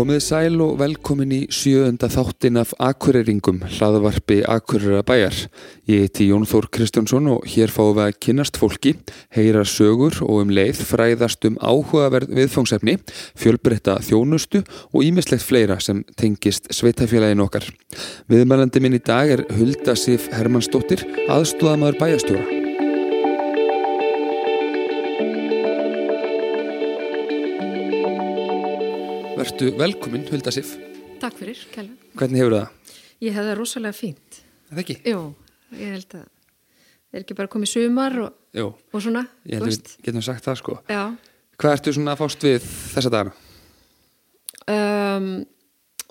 [0.00, 5.34] Komið sæl og velkomin í sjöunda þáttin af Akureyringum, hlaðvarpi Akureyra bæjar.
[5.92, 8.94] Ég heiti Jón Þór Kristjánsson og hér fáum við að kynast fólki,
[9.36, 12.96] heyra sögur og um leið fræðast um áhugaverð viðfangsefni,
[13.36, 17.68] fjölbreytta þjónustu og ímislegt fleira sem tengist sveitafélagin okkar.
[18.32, 22.69] Viðmælandi minn í dag er Hulda Sif Hermannsdóttir, aðstóðamaður bæjastjóra.
[29.40, 30.74] Vertu velkomin, Hulda Sif.
[31.20, 31.88] Takk fyrir, Kjell.
[32.18, 32.96] Hvernig hefur það?
[33.24, 34.40] Ég hef það rosalega fínt.
[34.68, 34.96] Er það ekki?
[35.08, 35.20] Jú,
[35.80, 38.34] ég held að það er ekki bara komið sumar og,
[38.92, 39.94] og svona, ég held veist.
[39.96, 40.76] við getum sagt það sko.
[40.92, 41.00] Já,
[41.60, 43.32] Hvað ertu svona að fást við þessa dagana?
[44.76, 45.30] um,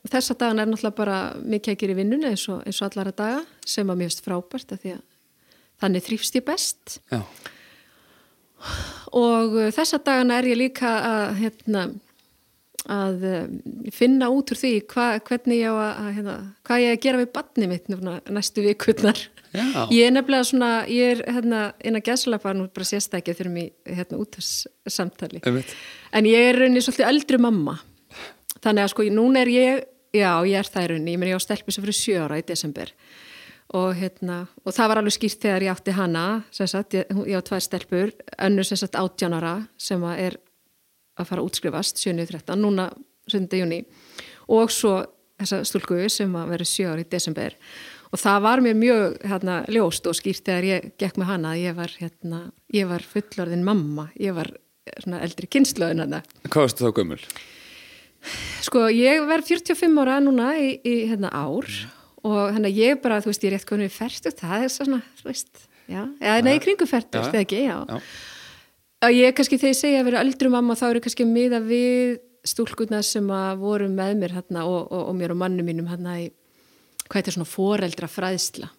[0.10, 3.14] þessa dagan er náttúrulega bara mikið að gera í vinnunni eins og, eins og allara
[3.16, 5.02] daga sem að mér finnst frábært af því að
[5.86, 7.22] þannig þrýfst ég best Já,
[9.16, 11.88] og uh, þessa dagana er ég líka að, hérna,
[12.90, 13.58] að um,
[13.94, 17.22] finna út úr því hva, hvernig ég á að, að hérna, hvað ég að gera
[17.22, 19.22] við badni mitt núna næstu vikurnar.
[19.54, 23.72] Ég er nefnilega svona, ég er hérna inn að gæslepa nú bara sérstakja fyrir mig
[23.88, 25.42] hérna út þess samtali.
[25.42, 25.72] einmitt.
[26.14, 27.80] En ég er rauninni svolítið eldri mamma.
[28.60, 31.46] Þannig að sko, núna er ég, já, ég er það rauninni, ég meni ég á
[31.46, 32.94] stelpi sem fyrir sjö ára í desember.
[33.78, 37.42] Og hérna, og það var alveg skýrt þegar ég átti hana, sagt, ég, ég á
[37.46, 40.40] tvær stelpur, önnur sem sagt 18 ára sem að er
[41.20, 42.90] að fara að útskrifast 7.13, núna
[43.30, 43.46] 7.
[43.60, 43.84] júni
[44.50, 44.98] og svo
[45.40, 47.56] þessa stúlku sem að vera sjö ára í desember
[48.10, 51.62] og það var mér mjög hérna, ljóst og skýrt þegar ég gekk með hana að
[51.62, 52.42] ég var, hérna,
[52.74, 54.50] ég var fullorðin mamma, ég var
[55.04, 56.24] svona eldri kynnslöðin hana.
[56.50, 57.20] Hvað varstu þá gömul?
[58.66, 61.70] Sko ég verð 45 ára núna í, í hérna, ár
[62.26, 65.30] og hérna ég bara, þú veist, ég er rétt konið færtut, það er svona, þú
[65.30, 67.30] veist, já, eða nei, kringu færtut, Já.
[67.30, 67.78] eða ekki, já.
[67.88, 68.02] Já.
[69.00, 72.18] Að ég kannski þegar ég segja að vera öldru mamma þá eru kannski miða við
[72.48, 76.18] stúlkurna sem að voru með mér hérna og, og, og mér og mannu mínum hérna
[76.20, 76.30] í,
[77.06, 78.72] hvað heitir svona foreldra fræðsla.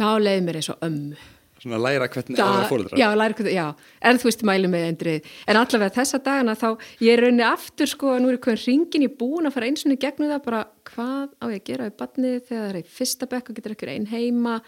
[0.00, 1.18] Leiði mér eins og ömmu.
[1.60, 2.98] Svona að læra hvernig það er fóröldra?
[3.00, 6.66] Já, læra hvernig, já, en þú veist mælu með endrið, en allavega þessa dagana þá,
[7.00, 9.90] ég er rauninni aftur sko, nú er hvernig ringin ég búin að fara eins og
[9.90, 12.94] niður gegnum það bara, hvað á ég að gera við badnið þegar það er í
[13.00, 14.58] fyrsta bekk og getur ekki einn heima,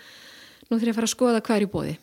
[0.68, 1.96] nú þurf ég að fara að skoða hvað er í bóði.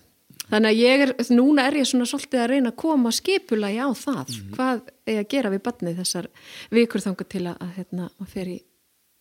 [0.51, 3.89] Þannig að ég er, núna er ég svona svolítið að reyna að koma skipulagi á
[3.97, 6.27] það, hvað er að gera við badnið þessar
[6.77, 8.57] vikur þangar til að, að hérna, að fer í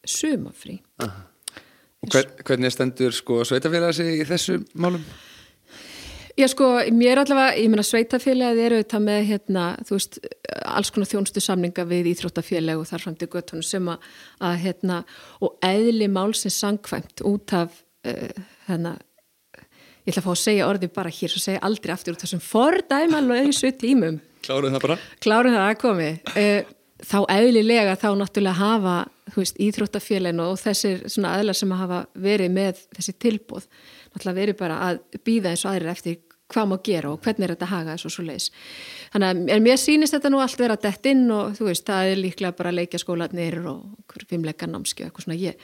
[0.05, 0.81] sumafrí.
[2.05, 5.05] Og hver, hvernig stendur sko sveitafélag sig í þessu málum?
[6.35, 10.17] Já sko, mér allavega, ég meina sveitafélagið eru þetta með hérna, þú veist,
[10.67, 14.09] alls konar þjónustu samninga við íþróttafélag og þar fram til göttunum sem að,
[14.43, 14.97] að hérna,
[15.39, 17.79] og eðli málsins sangkvæmt út af,
[18.11, 18.97] uh, hérna,
[20.05, 22.43] ég ætla að fá að segja orðið bara hér, svo segja aldrei aftur út þessum
[22.45, 24.99] fordæma lausu tímum, Kláruð það bara?
[25.25, 26.73] klárum það að komi, uh,
[27.05, 28.99] þá eðlilega þá náttúrulega hafa,
[29.35, 33.67] veist, íþróttafélagin og þessir svona aðlar sem hafa verið með þessi tilbúð,
[34.13, 36.21] náttúrulega verið bara að býða eins og aðrir eftir
[36.53, 38.51] hvað má gera og hvernig er þetta að haga þessu svo leiðis.
[39.15, 42.21] Þannig að mér sýnist þetta nú allt vera dett inn og þú veist, það er
[42.21, 45.57] líklega bara leikja skólanir og fimmleika svona ég,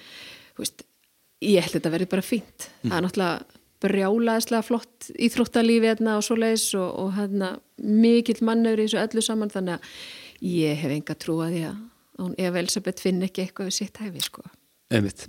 [1.44, 2.70] ég held þetta verið bara fínt.
[2.80, 8.80] Það er náttúrulega brjálaðislega flott íþróttalífi hérna og svo leiðis og, og hérna mikill mannur
[8.80, 11.78] í þessu öllu saman þannig að ég hef enga trú að því að
[12.20, 14.44] hún, ef Elisabeth finn ekki eitthvað við sitt hæfi sko.
[14.90, 15.24] Einmitt.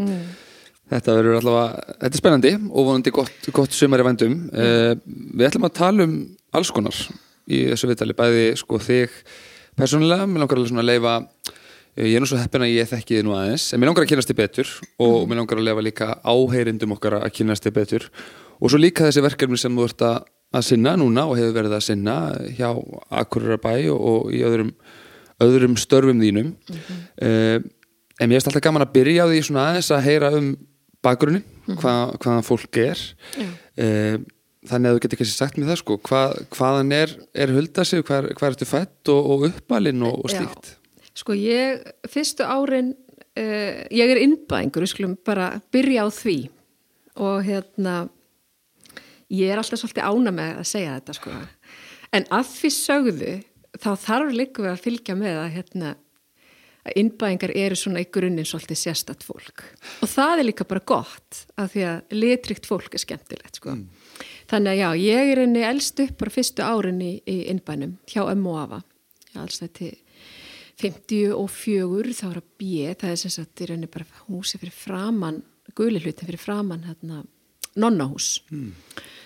[0.91, 4.37] Þetta verður allavega, þetta er spennandi og vonandi gott, gott sumar í vendum.
[4.51, 6.15] Uh, við ætlum að tala um
[6.57, 6.97] alls konar
[7.47, 9.15] í þessu viðtali, bæði sko þig
[9.79, 11.15] persónulega, mér langar alveg svona að leifa
[11.99, 14.13] ég er nú svo heppin að ég þekki þið nú aðeins en mér langar að
[14.13, 14.69] kynast þið betur
[15.03, 18.07] og mér langar að leifa líka áheyrindum okkar að kynast þið betur.
[18.61, 20.23] Og svo líka þessi verkefni sem þú ert að,
[20.55, 22.15] að sinna núna og hefur verið að sinna
[22.55, 22.69] hjá
[23.21, 24.73] Akureyrabæ og, og í öðrum,
[25.43, 26.55] öðrum störfum þínum.
[27.19, 27.69] Mm
[28.21, 30.51] en mér er alltaf gaman að byrja á því svona aðeins að heyra um
[31.01, 31.41] bakgrunni,
[31.71, 32.99] hvað, hvaðan fólk er.
[33.81, 34.19] Eh,
[34.69, 38.05] þannig að þú getur kannski sagt mér það sko hvað, hvaðan er, er hulda sig
[38.05, 40.75] hvað, ertu fætt og, og uppalinn og, og slíkt
[41.17, 42.93] Sko ég, fyrstu árin,
[43.39, 46.37] uh, ég er innbæðingur, við skulum bara byrja á því
[47.21, 47.95] og hérna,
[49.31, 51.33] ég er alltaf svolítið ána með að segja þetta sko.
[52.15, 53.33] En að því sögðu,
[53.79, 55.91] þá þarf líka við að fylgja með að hérna,
[56.81, 59.63] að innbæðingar eru svona í grunninn svolítið sérstatt fólk.
[60.01, 63.75] Og það er líka bara gott af því að litrikt fólk er skemmtilegt sko.
[64.51, 68.23] Þannig að já, ég er henni elst upp bara fyrstu árin í, í innbænum hjá
[68.25, 68.81] ömmu og
[70.81, 75.41] 54 þá er að bíð, það er sem sagt í rauninni bara húsi fyrir framann,
[75.77, 77.23] guli hlutin fyrir framann hérna,
[77.79, 78.33] nonnahús.
[78.51, 78.73] Mm.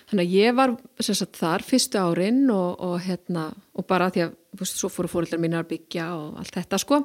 [0.09, 4.27] Þannig að ég var sem sagt þar fyrstu árin og, og hérna, og bara því
[4.27, 7.01] að, þú veist, svo fóru fóröldar mín að byggja og allt þetta sko.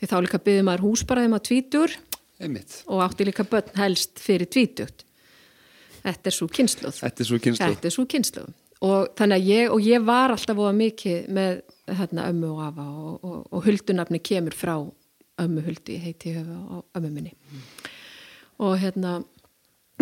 [0.00, 1.98] Því þá líka byggði maður hús bara þegar maður tvítur
[2.42, 5.04] einmitt, og átti líka börn helst fyrir tvítugt
[6.04, 8.52] þetta er svo kynsluð þetta er svo kynslu þetta er svo kynsluð
[8.84, 12.84] og þannig að ég, og ég var alltaf voða mikið með hérna, ömmu og afa
[12.84, 14.74] og, og, og huldunafni kemur frá
[15.40, 17.34] ömmu huldi, heiti höfu á ömmu minni.
[18.62, 19.18] Og hérna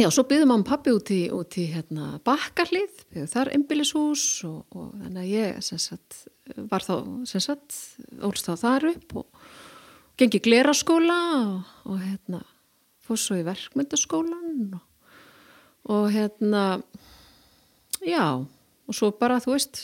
[0.00, 4.62] já, svo byggði mamma og pappi út í, út í hérna, bakkarlið, þar ymbilishús og,
[4.74, 6.22] og þannig að ég sem sagt,
[6.70, 6.94] var þá,
[7.28, 7.76] sem sagt
[8.24, 9.44] ólst þá þar upp og
[10.20, 11.18] gengi gleraskóla
[11.88, 12.42] og hérna
[13.02, 14.82] fór svo í verkmyndaskólan og,
[15.92, 16.64] og hérna
[18.06, 18.24] já
[18.88, 19.78] og svo bara, þú veist,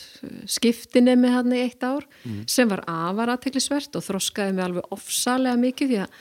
[0.50, 2.06] skiptinni með hann í eitt ár
[2.50, 6.16] sem var afar aðteklisvert og þroskaði mig alveg ofsalega mikið því að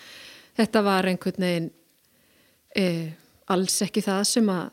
[0.60, 1.70] þetta var einhvern veginn
[2.78, 2.86] e,
[3.54, 4.70] alls ekki það sem að,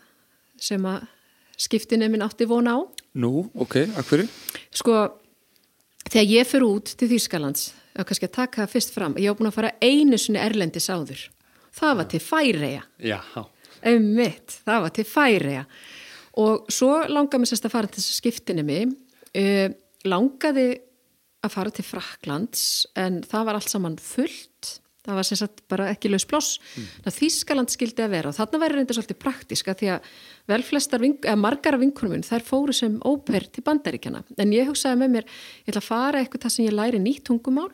[0.60, 1.06] sem að
[1.64, 2.80] skiptinni minn átti vona á.
[3.14, 4.28] Nú, ok, að hverju?
[4.74, 4.98] Sko,
[6.10, 9.38] þegar ég fyrir út til Þýskalands, og kannski að taka það fyrst fram, ég á
[9.38, 11.28] búin að fara einu sinni erlendis áður.
[11.74, 12.86] Það var til Færeja.
[13.02, 13.20] Já,
[13.84, 15.64] Einmitt, það var til Færeja.
[16.42, 18.94] Og svo langaði mér sérst að fara til þess að skiptinni mig.
[19.34, 19.68] Uh,
[20.08, 20.68] langaði
[21.44, 22.64] að fara til Fraklands
[22.98, 24.78] en það var allt saman fullt.
[25.04, 26.54] Það var sagt bara ekki laus ploss.
[26.80, 27.08] Mm.
[27.12, 30.06] Þýskaland skildi að vera og þarna væri reynda svolítið praktiska því að
[30.48, 34.22] vel flestar, vink, eða margar af vinkunum þær fóru sem óper til bandaríkjana.
[34.40, 35.28] En ég hugsaði með mér,
[35.66, 37.68] ég ætla að fara eitthvað það sem ég læri nýtt tungumál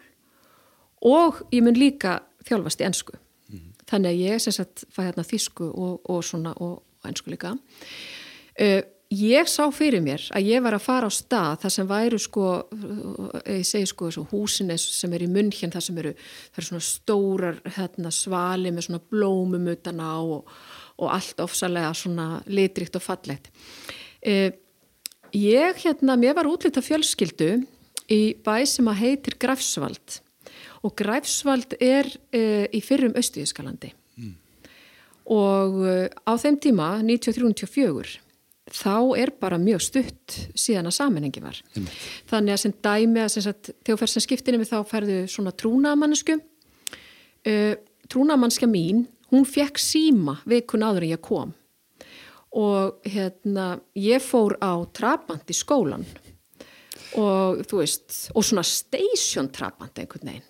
[1.06, 2.18] og ég mun líka
[2.48, 3.14] þjálfast í ennsku.
[3.46, 3.68] Mm.
[3.92, 7.54] Þannig að ég sem sagt fæ hérna þýsku og, og svona og, og ennsku líka.
[8.58, 8.80] Uh,
[9.10, 12.44] ég sá fyrir mér að ég var að fara á stað þar sem væru sko,
[13.42, 16.12] ég segi sko húsin sem er í munn hérna þar sem eru,
[16.52, 20.54] það eru svona stórar hérna, svali með svona blómum utan á og,
[21.02, 23.50] og allt ofsalega svona litrikt og fallegt.
[24.22, 24.54] Uh,
[25.34, 27.52] ég hérna, mér var útlita fjölskyldu
[28.10, 30.20] í bæ sem að heitir Grafsvald
[30.86, 33.90] og Grafsvald er uh, í fyrrum Östuðiskalandi
[34.22, 34.34] mm.
[35.34, 35.82] og
[36.22, 38.20] á þeim tíma 93-94
[38.70, 41.60] þá er bara mjög stutt síðan að sammenhengi var.
[41.76, 41.86] Mm.
[42.30, 46.38] Þannig að sem dæmi að þegar fer sem skiptinni við þá ferðu svona trúnamannsku.
[47.46, 47.74] Uh,
[48.10, 51.56] trúnamannska mín, hún fekk síma vikun áður en ég kom
[52.50, 56.02] og hérna ég fór á trapant í skólan
[57.18, 60.48] og þú veist, og svona station trapant einhvern veginn.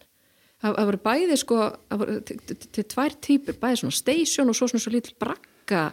[0.60, 1.58] Það, það voru bæði sko,
[1.88, 5.84] það voru til, tvær týpur, bæði svona station og svo svona svo lítil brakka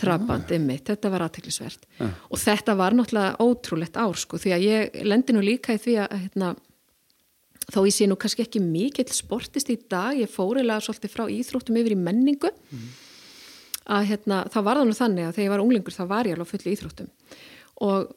[0.00, 2.08] trapandi mitt, þetta var aðteklisvert ja.
[2.28, 5.96] og þetta var náttúrulega ótrúlegt ár sko því að ég lendi nú líka í því
[6.04, 6.50] að hérna,
[7.68, 11.78] þó ég sé nú kannski ekki mikill sportist í dag, ég fórilega svolítið frá íþróttum
[11.82, 12.52] yfir í menningu.
[12.72, 12.90] Mm.
[13.92, 16.36] að hérna, þá var það nú þannig að þegar ég var unglingur þá var ég
[16.36, 17.08] alveg full í íþróttum.
[17.82, 18.12] Og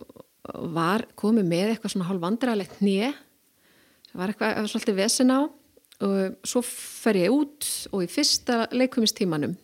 [0.75, 3.15] var komið með eitthvað svona hálf vandrarlegt nýje
[4.15, 5.39] það var eitthvað svolítið vesen á.
[6.05, 9.55] Og svo fer ég út og í fyrsta leikumistímanum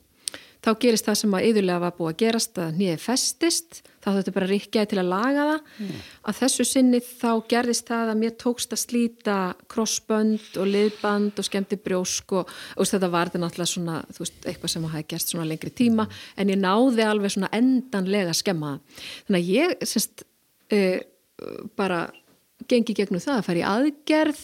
[0.61, 4.33] þá gerist það sem að yðurlega var búið að gerast að nýðið festist, þá þetta
[4.35, 6.03] bara ríkjaði til að laga það, mm.
[6.29, 9.37] að þessu sinni þá gerðist það að mér tókst að slíta
[9.71, 14.75] krossbönd og liðband og skemmti brjósk og, og þetta var þetta náttúrulega svona, veist, eitthvað
[14.75, 18.77] sem hafi gerst svona lengri tíma, en ég náði alveg svona endanlega skemma
[19.27, 20.25] þannig að ég, semst,
[20.77, 20.97] uh,
[21.77, 22.05] bara
[22.69, 24.41] gengi gegnum það að fara í aðgerð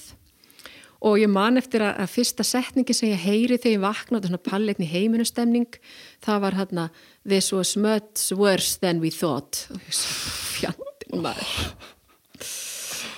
[1.05, 4.29] og ég man eftir að, að fyrsta setningi sem ég heyri þegar ég vakna, þetta
[4.29, 5.81] er svona palletni heiminustemning,
[6.25, 6.87] það var hérna
[7.27, 9.67] This was much worse than we thought.
[9.91, 11.53] Fjandinn maður.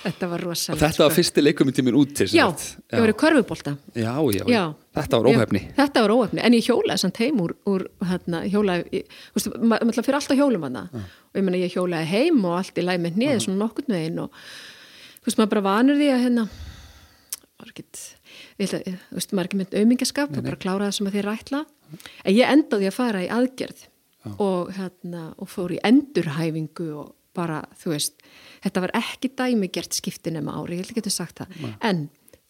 [0.00, 1.16] Þetta var rosalega þetta var sko.
[1.18, 4.62] fyrsti leikum í tímin út til Já, já, ég var í körfubólta já, já, já,
[4.96, 9.02] þetta var óhefni Þetta var óhefni, en ég hjólaði samt heim úr, úr hérna, hjólaði,
[9.04, 12.80] þú veist, maður fyrir alltaf hjólum hana og ég menna ég hjólaði heim og allt
[12.80, 16.24] í læg með niður svona nokkurn veginn og þú veist, maður bara vanur því að
[16.24, 17.49] hérna var ekkit, þú veist,
[19.34, 21.62] maður er ekki með auðmingaskap og bara klára það sem að þið rætla
[22.24, 23.86] en ég endaði að fara í aðgerð
[24.36, 28.24] og, hérna, og fór í endurhæfingu og bara, þú veist
[28.64, 31.54] þetta var ekki dæmi gert skiptin nema ári, ég held ekki að sagt það.
[31.62, 31.74] Nei.
[31.86, 32.02] en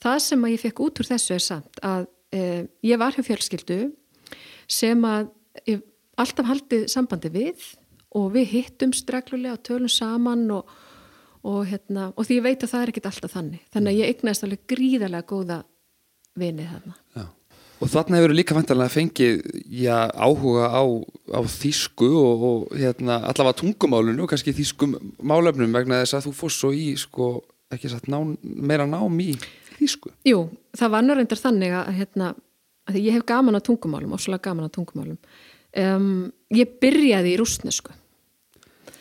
[0.02, 3.24] það sem að ég fekk út úr þessu er samt að eh, ég var hjá
[3.26, 3.80] fjölskyldu
[4.70, 5.30] sem að
[5.68, 5.84] ég
[6.20, 7.66] alltaf haldið sambandi við
[8.16, 10.70] og við hittum streglulega og tölum saman og
[11.46, 13.60] og, hérna, og því ég veit að það er ekkit alltaf þannig.
[13.74, 15.60] Þannig að ég eignast alveg gríðarlega góða
[16.40, 16.96] vinið þarna.
[17.16, 17.26] Já.
[17.80, 19.38] Og þarna hefur líka vantarlega fengið
[19.72, 20.84] já, áhuga á,
[21.32, 26.32] á þýsku og, og hérna, allavega tungumálunu og kannski þýskum málefnum vegna þess að þú
[26.42, 27.30] fórst svo í sko,
[27.72, 29.30] ekki satt ná, meira nám í
[29.78, 30.12] þýsku.
[30.28, 30.42] Jú,
[30.76, 32.34] það var nörðindar þannig að, hérna,
[32.90, 35.16] að ég hef gaman á tungumálum, óslulega gaman á tungumálum.
[35.80, 37.96] Um, ég byrjaði í rúsnesku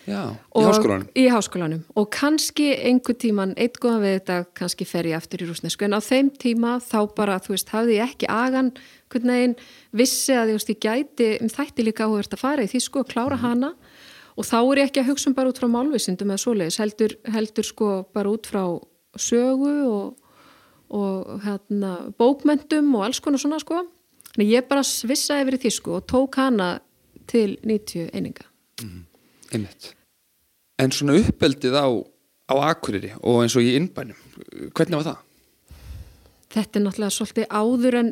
[0.10, 1.08] Já, í Og- háskólanum.
[1.13, 1.82] Í háskólanum.
[1.96, 5.94] Og kannski einhver tíman, eitt góðan við þetta kannski fer ég aftur í rúsnesku en
[5.94, 8.72] á þeim tíma þá bara, þú veist, hafði ég ekki agan
[9.10, 9.56] hvernig einn
[9.94, 13.04] vissi að þú veist, ég gæti, um þætti líka áhverst að fara í því sko,
[13.04, 13.74] klára hana.
[14.38, 17.16] Og þá er ég ekki að hugsa um bara út frá málvísindum eða svoleiðis, heldur,
[17.28, 18.63] heldur sko bara út frá
[19.20, 20.18] sögu og,
[20.89, 23.84] og hérna, bókmentum og alls konar svona sko.
[24.34, 26.80] Þannig ég bara svissaði yfir í því sko og tók hana
[27.28, 28.46] til 90 eininga.
[29.51, 29.94] Einmitt.
[30.79, 31.88] En svona uppeldið á,
[32.50, 34.17] á Akureyri og eins og í innbænum,
[34.71, 35.24] hvernig var það?
[36.50, 38.12] Þetta er náttúrulega svolítið áður en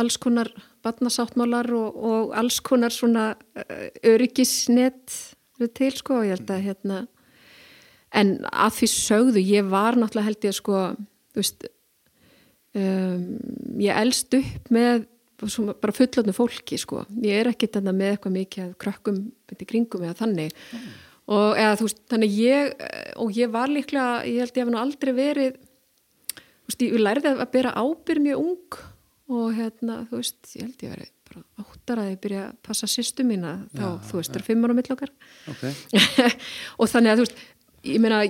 [0.00, 0.48] alls konar
[0.84, 5.16] batnasáttmálar og, og alls konar svona uh, öryggisnet
[5.60, 7.00] við til sko og ég held að hérna.
[8.16, 11.68] En að því sögðu ég var náttúrulega held ég sko þú veist
[12.78, 13.26] um,
[13.82, 15.04] ég elst upp með
[15.48, 17.04] svona bara fullotnu fólki sko.
[17.24, 19.22] Ég er ekki þetta með eitthvað mikið að krökkum
[19.56, 20.56] í kringum eða þannig
[21.30, 22.86] og eða þú veist þannig ég
[23.20, 27.34] og ég var líklega, ég held ég hef nú aldrei verið þú veist, ég lærði
[27.36, 28.80] að bera ábyrð mjög ung
[29.30, 32.88] og hérna, þú veist, ég held ég verið bara áttar að ég byrja að passa
[32.90, 35.12] sýstu mína þá, Já, þú veist, það er fimm ára mill okkar.
[35.52, 36.30] Okay.
[36.80, 37.42] og þannig að þú veist,
[37.86, 38.22] ég meina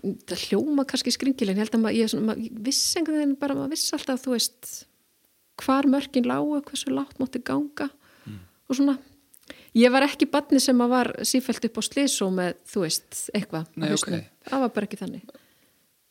[0.00, 3.38] það hljóma kannski skringileg en ég held að maður, ég, svona, ég viss einhvern veginn
[3.38, 4.72] bara maður viss alltaf, þú veist
[5.60, 7.90] hvar mörkin lágu, hversu látt mátti ganga
[8.70, 8.96] og svona
[9.78, 13.68] ég var ekki badni sem að var sífælt upp á slísó með, þú veist, eitthvað
[13.76, 14.18] Nei, hausnum.
[14.18, 14.50] ok.
[14.50, 15.38] það var bara ekki þannig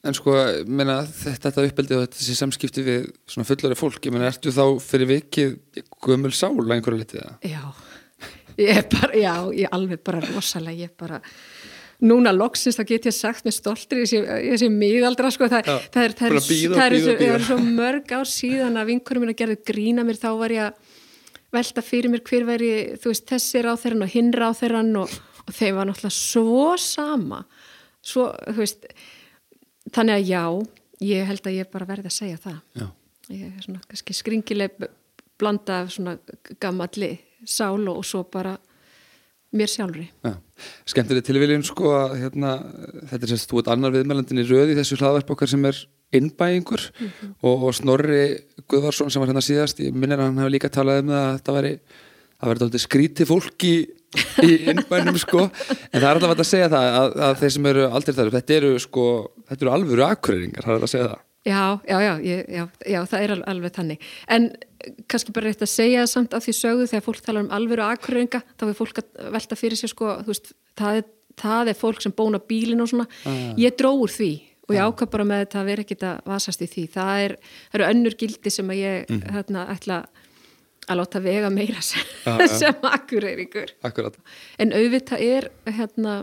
[0.08, 0.32] En sko,
[0.64, 4.54] meina, þetta, þetta uppeldið og þetta sé samskipti við svona fullari fólk, ég meina, ertu
[4.56, 5.58] þá fyrir vikið
[6.06, 7.50] gömul sál að einhverju litið það?
[7.50, 7.66] Já,
[8.64, 11.20] ég er bara, já, ég er alveg bara rosalega, ég er bara,
[12.00, 16.16] núna loksins þá get ég sagt með stoltri, ég sé, miðaldra, sko, það, það er,
[16.16, 19.60] það er, það er, það er svo mörg ár síðan að vinkurum mín að gerðu
[19.68, 20.89] grína mér, þá var ég að
[21.56, 22.72] velta fyrir mér hver væri,
[23.04, 25.14] veist, þessi ráþeran og hinn ráþeran og,
[25.46, 27.44] og þeim var náttúrulega svo sama,
[28.06, 28.86] svo, veist,
[29.94, 30.44] þannig að já,
[31.06, 32.88] ég held að ég bara verði að segja það Já.
[33.32, 34.90] ég er svona kannski skringileg
[35.40, 36.18] blanda af svona
[36.60, 37.14] gammalli
[37.48, 38.58] sál og svo bara
[39.56, 40.36] mér sjálfri Já.
[40.90, 42.58] Skemmtileg tilviljun sko að hérna,
[43.12, 45.80] þetta er sérst, þú ert annar viðmælandin í röð í þessu hlaðvarp okkar sem er
[46.16, 46.84] innbæingur.
[47.44, 48.24] Og, og Snorri
[48.70, 51.40] Guðvarsson sem var hérna síðast, ég minnir að hann hafi líka talað um það að
[51.40, 53.74] þetta væri dálítið skríti fólki
[54.42, 57.84] í innbænum sko, en það er alltaf að segja það að, að þeir sem eru
[57.90, 59.04] aldrei þar þetta eru sko,
[59.52, 61.26] þetta eru alvöru akureyringar, það er að segja það.
[61.50, 62.64] Já, já, já, ég, já,
[62.94, 64.08] já, það er al- alveg þannig.
[64.36, 64.50] En
[65.12, 68.42] kannski bara rétt að segja samt af því sögðu þegar fólk talar um alvöru akureyringa
[68.60, 71.08] þá er fólk að velta fyrir sér sko, þú veist, það, er,
[71.44, 73.08] það er fólk sem bóna bílin og svona,
[73.60, 74.32] ég dró úr því
[74.70, 77.36] og ég ákvað bara með þetta að vera ekkit að vasast í því, það, er,
[77.74, 80.02] eru önnur gildi sem að ég hérna, ætla
[80.90, 82.48] að láta vega meira sem, já.
[82.62, 84.18] sem akureyringur Akkurat,
[84.62, 86.16] en auðvitað er hérna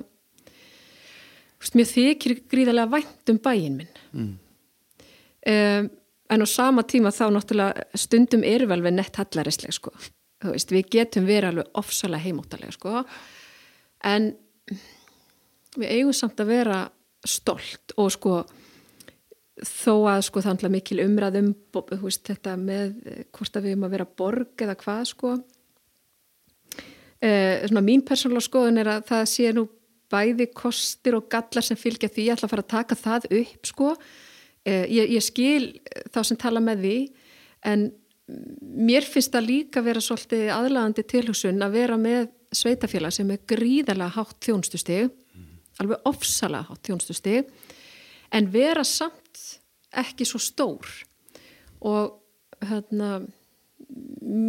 [1.61, 4.03] veist, mér þykir gríðarlega vænt um bæinn minn.
[4.13, 4.35] Mm.
[5.53, 5.89] um,
[6.27, 9.93] en á sama tíma þá náttúrulega stundum er vel við nett hallarisleg sko.
[10.43, 13.05] Við getum verið alveg ofsalega heimóttalega sko.
[14.05, 14.33] En
[15.77, 16.81] við eigum samt að vera
[17.31, 18.37] stolt og sko
[19.65, 21.53] þó að sko það er mikil umræðum
[22.03, 25.33] veist þetta með eh, hvort að við erum að vera borg eða hvað sko.
[27.25, 29.67] Eh, svona mín persónulega skoðun er að það sé nú
[30.13, 33.71] bæði kostir og gallar sem fylgja því, ég ætla að fara að taka það upp
[33.73, 33.93] sko,
[34.69, 35.63] eh, ég, ég skil
[36.13, 36.99] þá sem tala með því
[37.73, 37.89] en
[38.87, 44.19] mér finnst það líka vera svolítið aðlagandi tilhugsun að vera með sveitafélag sem er gríðarlega
[44.19, 45.11] hátt þjónustustig
[45.83, 47.51] alveg ofsalega hátt þjónustustig
[48.35, 49.43] en vera samt
[49.97, 50.89] ekki svo stór.
[51.87, 52.17] Og
[52.65, 53.21] hérna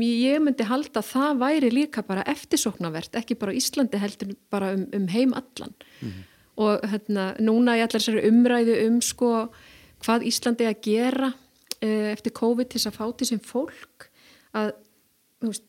[0.01, 4.71] ég myndi halda að það væri líka bara eftirsóknarvert, ekki bara á Íslandi heldur bara
[4.75, 5.75] um, um heim allan.
[6.57, 9.31] Og hérna núna í allar þessari umræðu um sko
[10.03, 11.31] hvað Íslandi að gera
[11.81, 14.09] eh, eftir COVID til þess að fá til sem fólk
[14.57, 14.73] að
[15.41, 15.65] þú veist,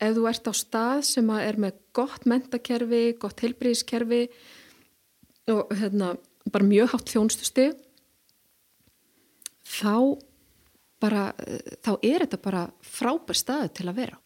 [0.00, 4.22] ef þú ert á stað sem að er með gott mentakerfi, gott heilbriðiskerfi
[5.54, 6.14] og hérna
[6.50, 7.70] bara mjög hátt þjónstusti
[9.70, 9.94] þá
[11.00, 11.30] bara,
[11.84, 14.18] þá er þetta bara frábær staðu til að vera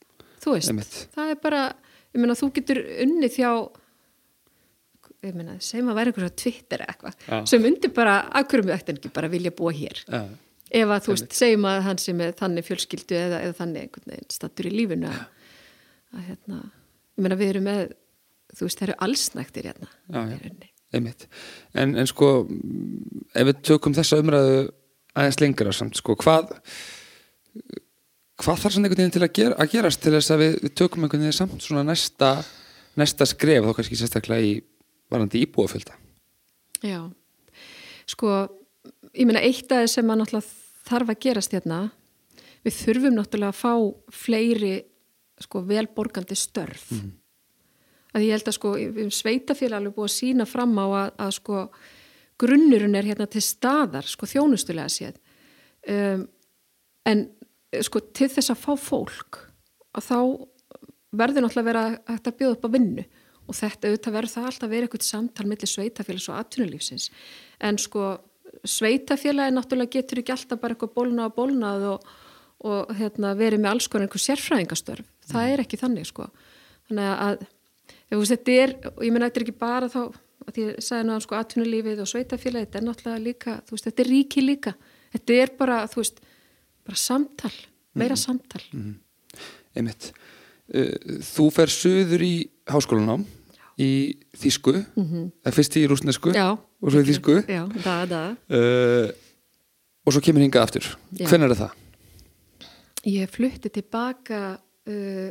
[0.42, 1.00] þú veist, Einmitt.
[1.14, 1.64] það er bara
[2.14, 3.50] ég meina þú getur unnið hjá
[5.24, 8.98] ég meina, segjum að vera svo Twitter eða eitthvað, sem undir bara hverjum við ættum
[8.98, 10.20] ekki bara vilja búa hér Já.
[10.80, 14.12] ef að þú veist, segjum að hann sem er þannig fjölskyldu eða, eða þannig einhvern
[14.12, 15.22] veginn stattur í lífinu að,
[16.12, 16.60] að hérna,
[17.14, 17.82] ég meina við erum með
[18.54, 20.73] þú veist, það eru allsnæktir hérna í rauninni.
[20.94, 21.26] Einmitt.
[21.74, 22.32] En, en sko,
[23.34, 24.58] ef við tökum þessa umræðu
[25.14, 26.54] aðeins lengra samt, sko, hvað
[28.40, 30.72] hvað þarf svona einhvern veginn til að, gera, að gerast til þess að við, við
[30.80, 32.30] tökum einhvern veginn samt svona næsta
[32.98, 34.56] næsta skref þá kannski sérstaklega í
[35.12, 35.94] varandi íbúafölda
[36.84, 36.98] Já,
[38.10, 38.32] sko
[39.14, 40.50] ég meina eitt af þess sem að náttúrulega
[40.88, 41.78] þarf að gerast hérna
[42.64, 43.72] við þurfum náttúrulega að fá
[44.24, 44.74] fleiri
[45.42, 46.88] sko velborgandi störf.
[46.94, 47.12] Mm.
[48.14, 48.72] Að ég held að sko
[49.18, 51.62] sveitafélag alveg búið að sína fram á að, að sko
[52.40, 55.20] grunnurinn er hérna til staðar sko þjónustulega séð.
[55.90, 56.26] Um,
[57.04, 57.26] en
[57.84, 59.40] sko til þess að fá fólk
[59.94, 60.18] að þá
[61.14, 63.06] verður náttúrulega að vera hægt að bjóða upp á vinnu.
[63.44, 67.10] Og þetta auðvitað verður það alltaf vera eitthvað samtal millir sveitafélags og atvinnulífsins.
[67.60, 68.14] En sko
[68.64, 72.06] sveitafélagi náttúrulega getur ekki alltaf bara eitthvað bólnað og bólnað og,
[72.64, 76.28] og hérna, verið með alls konar einhver sérfræðingastörf það er ekki þannig sko.
[76.88, 77.44] Þannig að
[78.10, 80.02] ef, þetta er, og ég menna þetta er ekki bara þá
[80.44, 84.10] að ég sagði náðan sko atvinnulífið og sveitafélagi þetta er náttúrulega líka, veist, þetta er
[84.10, 84.74] ríki líka
[85.14, 86.20] þetta er bara, þú veist
[86.84, 87.54] bara samtal,
[87.94, 88.24] meira mm -hmm.
[88.24, 89.00] samtal mm -hmm.
[89.74, 90.12] Einmitt
[90.74, 92.34] uh, Þú fer söður í
[92.66, 93.24] háskólanám
[93.78, 95.52] í Þísku mm -hmm.
[95.52, 99.10] fyrst í rúsnesku Já, og svo í Þísku Já, það, það uh,
[100.06, 101.26] og svo kemur hingað aftur Já.
[101.26, 101.72] Hvernig er það?
[103.04, 105.30] Ég flutti tilbaka uh,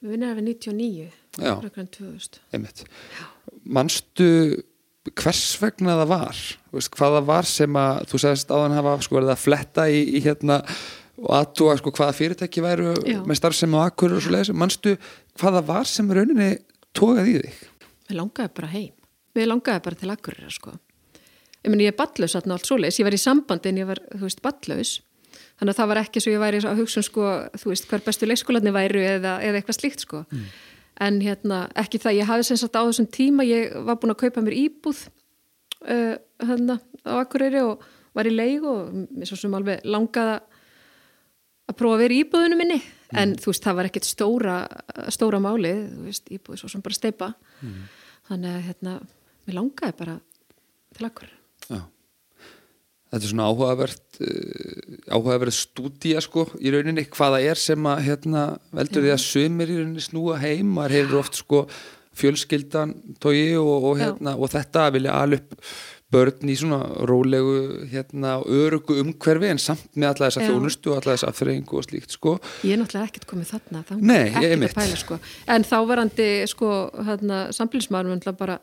[0.00, 1.19] við nefnum 99 einmitt
[3.64, 4.30] mannstu
[5.16, 6.40] hvers vegna það var?
[6.74, 10.22] Veist, hvaða var sem að þú segist áðan hafa sko verið að fletta í, í
[10.24, 10.60] hérna
[11.20, 13.20] og aðtúa sko hvaða fyrirtæki væru Já.
[13.28, 14.94] með starfsemi og akkur og svo leiðis mannstu
[15.40, 16.52] hvaða var sem rauninni
[16.96, 17.60] tókað í þig?
[18.10, 18.94] Við langaði bara heim.
[19.36, 20.72] Við langaði bara til akkur sko.
[21.64, 24.00] ég, ég er ballaus alltaf allt svo leiðis ég var í sambandi en ég var,
[24.14, 24.96] þú veist, ballaus
[25.60, 28.04] þannig að það var ekki svo ég væri að hugsa um sko, þú veist, hver
[28.04, 30.24] bestu leikskólanir væru eða, eða eitthvað slíkt sko.
[30.28, 30.44] Mm
[31.00, 34.22] en hérna ekki það, ég hafi sem sagt á þessum tíma ég var búin að
[34.24, 35.06] kaupa mér íbúð
[35.86, 37.84] uh, hérna á Akureyri og
[38.16, 40.38] var í leig og mér svo sem alveg langaði
[41.70, 43.18] að prófa að vera í íbúðinu minni mm.
[43.22, 44.56] en þú veist, það var ekkert stóra
[45.14, 47.32] stóra máli, þú veist, íbúði svo sem bara steipa
[47.62, 47.82] mm.
[48.30, 48.96] þannig að hérna,
[49.46, 50.16] mér langaði bara
[50.96, 51.39] til Akureyri
[53.10, 58.44] Þetta er svona áhugavert uh, áhugaverð stúdíja sko í rauninni hvaða er sem að hérna,
[58.76, 60.74] veldur því að sömur í rauninni snúa heim.
[60.76, 61.64] Maður hefur oft sko
[62.20, 65.64] fjölskyldan tói og, og, hérna, og þetta að vilja alveg
[66.10, 71.14] börn í svona rólegu hérna, örugu umhverfi en samt með alla þessa þjónustu og alla
[71.14, 72.36] þessa afþreyingu og slíkt sko.
[72.66, 75.20] Ég er náttúrulega ekkert komið þarna Nei, ég er mitt pæla, sko.
[75.50, 76.72] En þá varandi sko
[77.06, 78.58] hérna, samfélagsmaður bara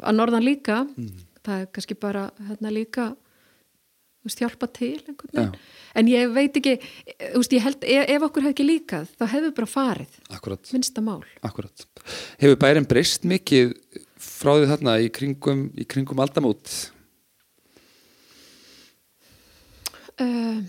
[0.00, 1.26] að norðan líka mm.
[1.46, 3.10] það er kannski bara hérna líka
[4.26, 5.00] veist, hjálpa til
[5.96, 9.54] en ég veit ekki veist, ég held, ef, ef okkur hefði ekki líkað þá hefur
[9.56, 10.72] bara farið, Akkurat.
[10.74, 11.86] minnsta mál Akkurat.
[12.42, 13.74] Hefur bærin breyst mikið
[14.20, 16.74] frá því þarna í kringum, í kringum aldamót?
[20.20, 20.60] Uh,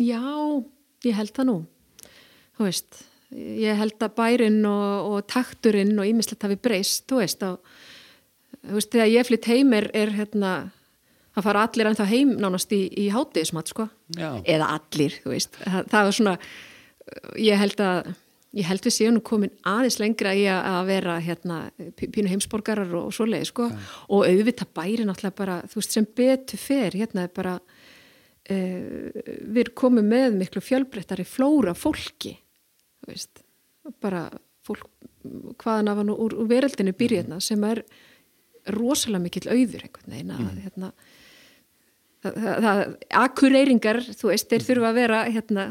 [0.00, 0.22] já
[1.04, 1.58] ég held það nú
[2.56, 7.44] þú veist ég held að bærin og, og takturinn og ímislegt hafi breyst þú veist,
[7.44, 7.60] á,
[8.64, 10.52] þú veist þegar ég flytt heim er, er hérna
[11.36, 14.30] það fara allir ennþá heim nánast í, í hátiðismat sko, Já.
[14.44, 16.38] eða allir það, það var svona
[17.40, 18.14] ég held að
[18.56, 21.58] ég held við séum nú komin aðeins lengra í að vera hérna
[21.98, 23.80] pínu heimsborgarar og, og svoleið sko ja.
[24.14, 29.20] og auðvitað bæri náttúrulega bara þú veist sem betur fer hérna er bara uh,
[29.52, 32.38] við komið með miklu fjölbrettari flóra fólki
[33.02, 33.44] þú veist
[34.00, 34.26] bara
[34.64, 34.88] fólk
[35.60, 37.82] hvaðan af hann úr, úr veröldinu byrjirna sem er
[38.72, 40.58] rosalega mikill auður einhvern veginn að mm.
[40.64, 40.92] hérna
[42.24, 42.82] það, það,
[43.22, 45.64] akureyringar þú veist, þeir þurfa að vera hérna,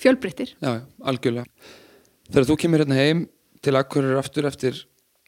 [0.00, 1.46] fjölbryttir Já, algjörlega
[2.26, 3.26] Þegar þú kemur hérna heim
[3.62, 4.78] til Akureyri aftur eftir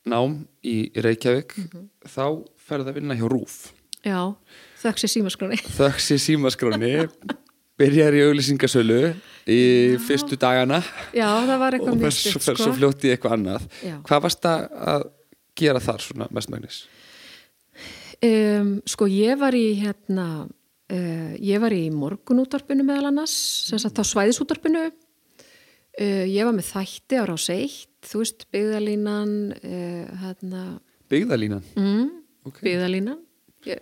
[0.09, 1.89] nám í Reykjavík mm -hmm.
[2.07, 2.25] þá
[2.57, 3.73] ferði að vinna hjá Rúf
[4.05, 4.35] Já,
[4.83, 7.09] þöks í símaskróni Þöks í símaskróni
[7.79, 9.15] byrjar í auglýsingasölu
[9.47, 9.61] í
[9.95, 9.99] Já.
[10.07, 10.83] fyrstu dagana
[11.15, 12.79] Já, það var eitthvað mjög styrkt og fer svo sko.
[12.79, 13.97] fljóti eitthvað annað Já.
[14.03, 15.07] Hvað varst það að
[15.59, 16.87] gera þar svona mestmægnis?
[18.19, 20.49] Um, sko ég var í hérna,
[20.91, 23.35] uh, ég var í morgunúttarpinu meðal annars,
[23.69, 29.37] sem sagt á svæðisúttarpinu uh, ég var með þætti ára á seitt, þú veist byggðalínan
[29.55, 30.65] uh, hérna,
[31.09, 31.63] Byggðalínan?
[31.79, 32.09] Mm,
[32.51, 32.65] okay.
[32.67, 33.23] Byggðalínan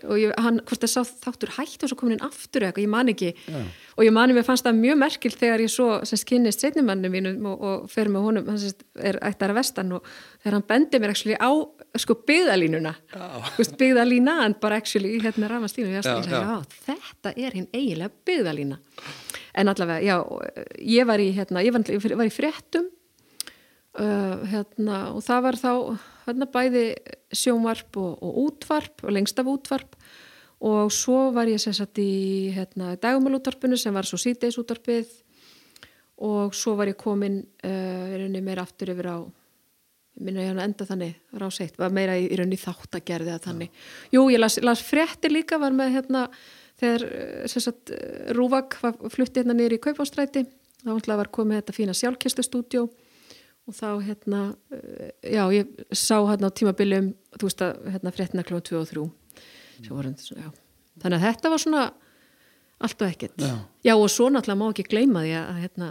[0.07, 2.93] og ég, hann, hvort það sá þáttur hægt og svo komin inn aftur eitthvað, ég
[2.93, 3.31] man ekki.
[3.47, 3.61] Já.
[3.97, 7.35] og ég mani mér fannst það mjög merkilt þegar ég svo sem skinnist setnumannu mínu
[7.51, 10.11] og, og fer með honum, hann sést, er ættar að vestan og
[10.43, 11.51] þegar hann bendi mér actually á
[11.97, 12.93] sko byggðalínuna.
[13.81, 18.81] Byggðalína en bara actually hérna rafastínu og ég já, þetta er hinn eiginlega byggðalína.
[19.57, 20.19] En allavega, já,
[20.85, 22.91] ég var í hérna, ég var, ég var í fréttum
[23.97, 25.73] uh, hérna og það var þá
[26.27, 26.87] hérna bæði
[27.35, 29.97] sjónvarp og, og útvarp og lengst af útvarp.
[30.67, 35.11] Og svo var ég sérsagt í hérna, dagumálútvarpinu sem var svo síteisútvarpið
[36.25, 39.19] og svo var ég komin uh, meira aftur yfir á
[40.17, 43.35] minna ég hann enda þannig rás eitt, var meira í, í rauninni þátt að gerði
[43.35, 43.81] það þannig.
[44.15, 46.23] Jú, ég las, las fréttir líka, var með hérna
[46.81, 50.47] þegar eh, sem sagt eh, Rúvak var fluttið hérna niður í Kaupástræti
[50.87, 52.87] þá var komið þetta fína sjálfkistustúdjó
[53.67, 54.41] og þá hérna
[54.75, 58.91] eh, já, ég sá hérna á tímabiljum þú veist að hérna fréttina klóðum 2 og
[58.93, 59.07] 3
[59.91, 60.53] mm.
[61.03, 61.87] þannig að þetta var svona
[62.77, 63.55] allt og ekkert já.
[63.87, 65.91] já og svo náttúrulega má ekki gleyma því að hérna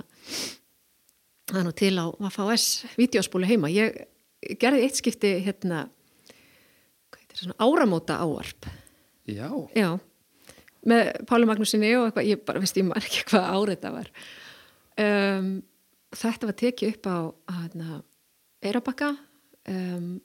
[1.49, 5.85] það er nú til á VFS videospólu heima, ég gerði eitt skipti hérna
[7.35, 8.67] svona, áramóta áarp
[9.25, 9.49] Já.
[9.73, 9.97] Já
[10.85, 14.09] með Páli Magnúsinni og eitthvað, ég bara veist ég maður ekki hvað árið það var
[15.01, 15.47] um,
[16.19, 17.17] þetta var tekið upp á
[17.61, 17.99] hérna,
[18.65, 19.11] Eirabakka
[19.71, 20.15] um,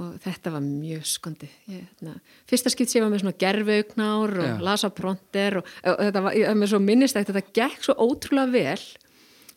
[0.00, 2.16] og þetta var mjög skondi ég, hérna,
[2.48, 4.56] fyrsta skipt ég var með svona gerfaugnár og Já.
[4.64, 8.84] lasa pronter og, og þetta var, ég, með svo minnistækt þetta gekk svo ótrúlega vel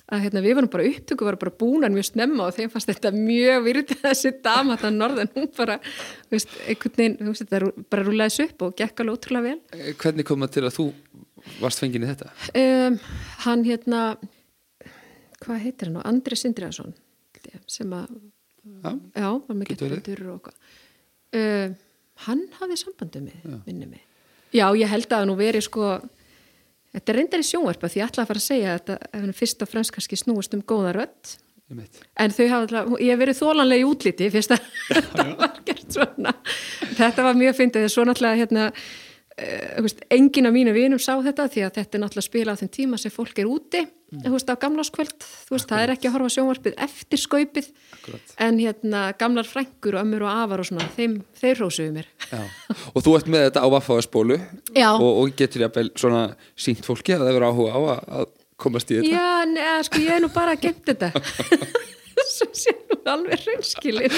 [0.06, 3.12] að hérna, við varum bara upptöku, varum bara búinan mjög snemma og þeim fannst þetta
[3.16, 5.80] mjög virðið þessi dama þetta norðan, hún bara
[6.30, 9.92] veist, einhvern veginn, þú veist, þetta bara rúleðis upp og gekk alveg ótrúlega vel eh,
[10.04, 10.88] Hvernig kom það til að þú
[11.64, 12.30] varst fengin í þetta?
[12.62, 13.00] Um,
[13.48, 14.04] hann hérna
[15.44, 16.02] hvað heitir hann?
[16.08, 16.96] Andri Sindriðarsson
[17.70, 18.10] sem að
[18.66, 21.74] já, já var með getur og uh,
[22.26, 23.32] hann hafði sambandum
[23.68, 24.04] minni mig
[24.56, 25.88] Já, ég held að það nú verið sko
[26.96, 29.64] Þetta er reyndar í sjónvarpa því ég ætla að fara að segja að þetta fyrst
[29.66, 31.34] og fremst kannski snúist um góða rött
[31.68, 35.98] en þau hafa alltaf, ég hef verið þólanlega í útliti fyrst að þetta var gert
[35.98, 36.34] svona.
[36.96, 38.68] Þetta var mjög fyndið svo náttúrulega hérna
[39.36, 43.00] engin af mínu vinum sá þetta því að þetta er náttúrulega spila á þenn tíma
[43.00, 44.22] sem fólk er úti mm.
[44.32, 47.68] veist, á gamláskvöld, það er ekki að horfa sjónvarpið eftir skaupið
[48.46, 52.08] en hérna gamlar frængur og ömmur og afar og svona, þeim, þeir rósuðu mér.
[52.32, 52.40] Já.
[52.94, 56.24] og þú ert með þetta á Vaffaðarsbólu og, og getur jáfnvel svona
[56.56, 59.20] sínt fólki að það verður áhuga á að, að komast í þetta?
[59.20, 61.12] Já, neða, sko ég er nú bara að gemt þetta
[62.32, 64.14] sem sé nú alveg reynskilin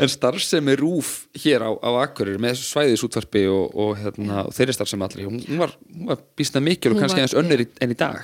[0.00, 5.06] En starfsemi rúf hér á, á Akkurir með svæðisútvarpi og, og, hérna, og þeirri starfsemi
[5.06, 5.74] allir, hún var,
[6.08, 8.22] var býstna mikil og kannski aðeins önnur enn í dag.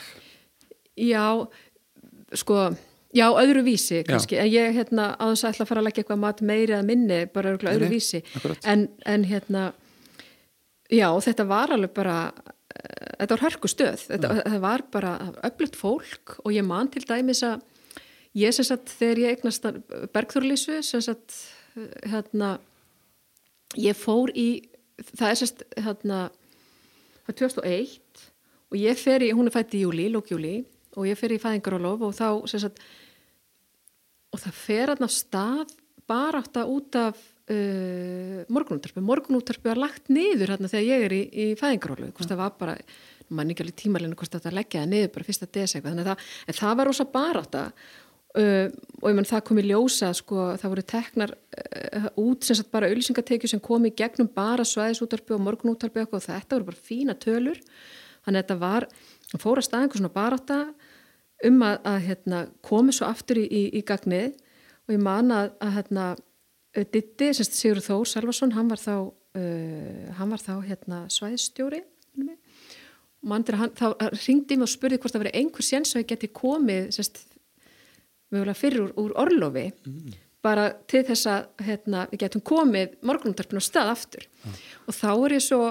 [0.99, 1.27] Já,
[2.37, 2.71] sko
[3.11, 4.45] Já, öðru vísi kannski, já.
[4.45, 6.85] en ég hérna á þess að ætla að fara að leggja eitthvað mat meiri að
[6.87, 8.21] minni, bara öðru vísi.
[8.63, 9.65] en, en hérna
[10.87, 12.19] já, þetta var alveg bara
[13.21, 15.15] þetta var hörku stöð þetta, þetta var bara
[15.47, 17.65] öflugt fólk og ég man til dæmis að
[18.39, 19.67] ég sem sagt þegar ég eignast
[20.15, 21.35] Bergþórlísu sem sagt
[22.07, 22.59] hérna
[23.79, 24.49] ég fór í
[25.17, 26.21] það er sem sagt hérna
[27.25, 28.25] það er 2001
[28.71, 30.57] og ég fer í, hún er fætt í júli, lókjúli
[30.99, 32.83] og ég fer í fæðingarólof og þá sem sagt
[34.31, 35.77] og það fer aðna stað
[36.11, 37.19] bara átt að út af
[37.51, 42.43] uh, morgunúttarpi morgunúttarpi var lagt niður hérna þegar ég er í, í fæðingarólu, hvort það
[42.43, 42.77] var bara
[43.31, 46.59] mann ekki alveg tímalinu hvort þetta leggjaði niður bara fyrsta desegva, þannig að það, en
[46.61, 47.85] það var ósa bara átt að
[48.39, 48.67] uh,
[49.01, 52.91] og ég menn það kom í ljósa, sko, það voru teknar uh, út sem bara
[52.91, 57.61] auðlýsingatekju sem kom í gegnum bara svæðisúttarpi og morgunúttarpi og þetta voru bara fína tölur.
[58.25, 58.89] Þannig að þetta var,
[59.41, 60.73] fóra stað einhvers svona bara átt að
[61.49, 64.35] um að, að hérna, komi svo aftur í, í, í gagnið.
[64.87, 66.11] Og ég man að, að hérna,
[66.93, 73.45] Ditti, Sigur Þór Salvarsson, hann var þá, uh, hann var þá hérna, svæðstjóri og mann
[73.53, 76.91] hann, þá ringdi mér og spurði hvort það verið einhver séns að ég geti komið
[78.31, 80.19] sérst, fyrir úr, úr orlofi mm.
[80.45, 84.61] bara til þess að hérna, við getum komið morgunumtarpin á stað aftur ah.
[84.87, 85.63] og þá er ég svo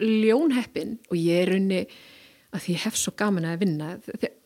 [0.00, 1.82] ljónheppin og ég er unni
[2.54, 3.90] að því ég hef svo gaman að vinna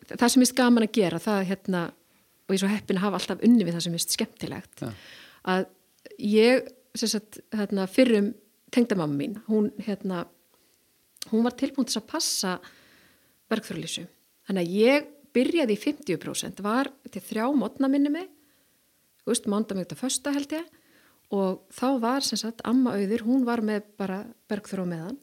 [0.09, 1.85] það sem er gaman að gera það hérna,
[2.47, 4.91] og ég er svo heppin að hafa alltaf unni við það sem er skemmtilegt ja.
[5.55, 5.69] að
[6.25, 8.33] ég sagt, hérna, fyrrum
[8.75, 10.25] tengdamamma mín hún, hérna,
[11.31, 12.57] hún var tilbúin til að passa
[13.53, 14.07] verkþurrlísu
[14.49, 18.27] þannig að ég byrjaði í 50% var til þrjá mótna minni mig
[19.23, 20.75] þú veist, mánda mig þetta första held ég
[21.39, 25.19] og þá var sem sagt Amma Auður, hún var með bara bergþurra á meðan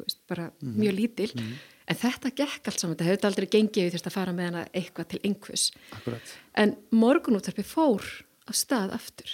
[0.00, 0.78] veist, bara mm -hmm.
[0.78, 1.60] mjög lítil mm -hmm
[1.92, 4.64] en þetta gekk allt saman, þetta hefði aldrei gengið við þurfti að fara með hana
[4.70, 5.66] eitthvað til einhvers
[5.98, 6.32] Akkurat.
[6.62, 8.08] en morgunúttarpi fór
[8.46, 9.32] á stað aftur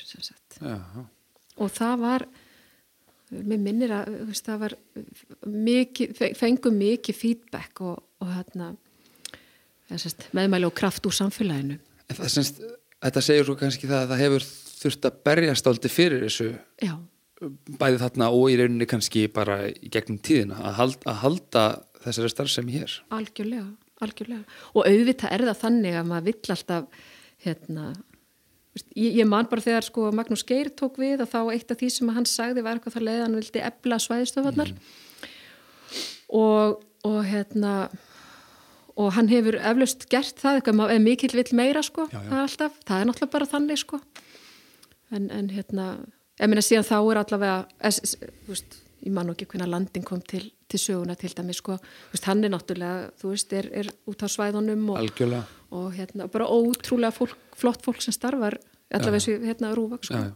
[1.59, 2.27] og það var
[3.29, 4.77] mér minnir að veist, það var
[5.45, 8.73] mikið, fengum mikið feedback og, og hérna
[10.37, 11.79] meðmæli og kraft úr samfélaginu
[12.12, 12.62] það, semst,
[12.98, 14.46] Þetta segir svo kannski það að það hefur
[14.79, 16.48] þurft að berjast áldi fyrir þessu
[16.83, 16.94] Já.
[17.79, 21.64] bæði þarna og í rauninni kannski bara í gegnum tíðina að halda, að halda
[22.03, 23.68] þessari starfsemi hér algjörlega,
[24.03, 27.07] algjörlega og auðvitað er það þannig að maður vill alltaf
[27.46, 27.87] hérna
[28.94, 31.92] ég, ég man bara þegar sko Magnús Geir tók við og þá eitt af því
[31.94, 35.33] sem hann sagði var eitthvað það leið hann vildi ebla svæðistöfarnar mm.
[36.40, 37.74] og, og hérna
[38.98, 42.26] og hann hefur eflaust gert það eitthvað, ef mikill vill meira sko, Já, já.
[42.26, 44.00] það er alltaf, það er náttúrulega bara þannig sko.
[45.14, 45.87] En, en hérna,
[46.40, 47.58] ég meina síðan þá er allavega,
[47.88, 48.16] es,
[48.48, 51.78] veist ég man ekki hvernig landin kom til, til söguna til dæmi sko,
[52.12, 55.46] veist, hann er náttúrulega þú veist, er, er út á svæðunum og, algjörlega.
[55.78, 58.58] og hérna, bara ótrúlega fólk, flott fólk sem starfar
[58.88, 60.26] allavega þessu hérna rúvak sko.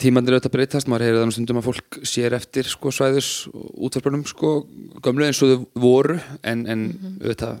[0.00, 4.54] Tímandir auðvitað breytast, maður heyrið þannig stundum að fólk sér eftir sko, svæðis útverfunum sko,
[5.04, 6.88] gömlu eins og þau voru en, en
[7.20, 7.60] auðvitað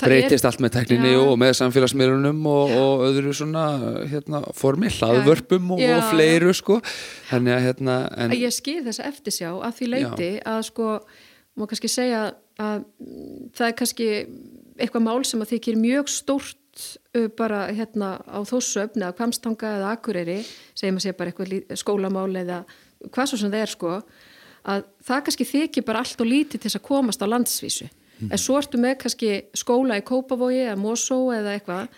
[0.00, 3.64] breytist allt með tekninni og með samfélagsmiðlunum og, og öðru svona
[4.10, 6.78] hérna, formi, hlaðvörpum og, og fleiru sko.
[7.30, 10.94] Þannig að hérna en, að ég skil þess að eftirsjá að því leiti að sko,
[11.58, 12.24] má kannski segja
[12.60, 12.86] að
[13.56, 14.08] það er kannski
[14.80, 19.94] eitthvað mál sem að þykir mjög stórt uh, bara hérna á þóssöfn eða kvamstanga eða
[19.96, 20.40] akureyri
[20.78, 22.64] segjum að segja bara eitthvað skólamál eða
[23.08, 23.94] hvað svo sem það er sko
[24.70, 27.88] að það kannski þykir bara allt og lítið til þess að komast á landsvísu
[28.28, 31.88] en svo ertu með kannski skóla í Kópavogi eða Mosó eða eitthvað.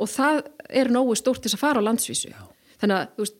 [0.00, 0.42] Og það
[0.80, 2.32] er nógu stórt til að fara á landsvísu.
[2.80, 3.38] Þannig að veist,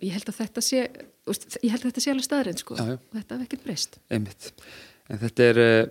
[0.00, 0.82] ég held að þetta sé
[1.28, 2.76] veist, ég held að þetta sé alveg staðrind sko.
[2.78, 2.98] Já, já.
[3.00, 3.98] og þetta hef ekkert breyst.
[4.10, 4.52] Einmitt.
[5.10, 5.82] En þetta er uh,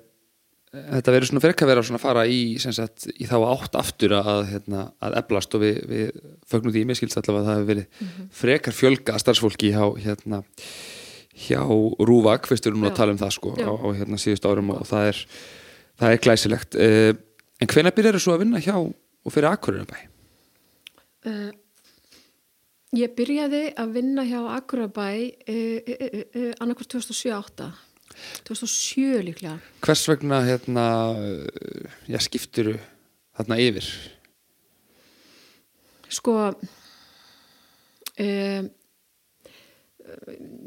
[0.70, 4.88] þetta verður svona vera svona að fara í, sagt, í þá átt aftur að, hérna,
[5.02, 8.30] að eblast og við, við fögnum því, mér skilst allavega að það hefur verið Mhm.
[8.42, 10.44] frekar fjölga starfsfólki hjá hérna
[11.40, 14.48] hjá Rúvak, fyrst við erum nú að tala um það sko á, á hérna síðust
[14.50, 15.24] árum og það er
[16.00, 16.72] það er glæsilegt.
[16.80, 17.12] Uh,
[17.60, 19.98] en hvenær byrjar svo að vinna hjá og fyrir Akureyrabæ?
[21.28, 21.52] uh,
[22.98, 25.10] ég byrjaði að vinna hjá Akurabæ
[25.52, 27.64] uh, annarkvort 2007-08
[28.48, 29.58] 2007 líklega.
[29.86, 31.20] Hvers vegna hérna uh,
[32.10, 32.76] já, skipturu
[33.38, 33.88] þarna yfir?
[36.10, 36.56] Sko um,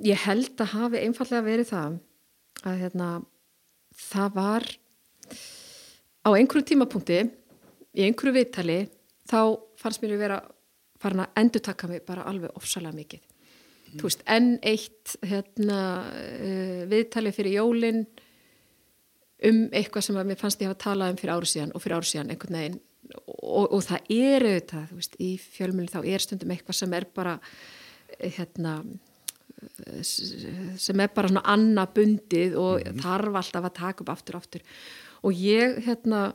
[0.07, 1.98] ég held að hafi einfallega verið það
[2.62, 3.11] að hérna,
[3.98, 4.68] það var
[6.22, 7.20] á einhverju tímapunkti
[7.92, 8.78] í einhverju viðtali
[9.28, 9.38] þá
[9.81, 10.40] fannst mér að vera
[11.02, 13.22] farin að endur taka mig bara alveg ofsalega mikið.
[13.92, 18.07] Þú veist, enn eitt hérna, uh, viðtali fyrir jólin
[19.42, 21.98] um eitthvað sem að mér fannst ég hafa talað um fyrir ári síðan og fyrir
[21.98, 22.81] ári síðan einhvern veginn.
[23.42, 27.07] Og, og það er auðvitað, þú veist, í fjölmjölu þá er stundum eitthvað sem er
[27.12, 27.35] bara
[28.16, 29.12] eh, hérna eh,
[30.03, 34.66] sem er bara svona annabundið og þarf alltaf að taka upp aftur og aftur.
[35.22, 36.33] Og ég hérna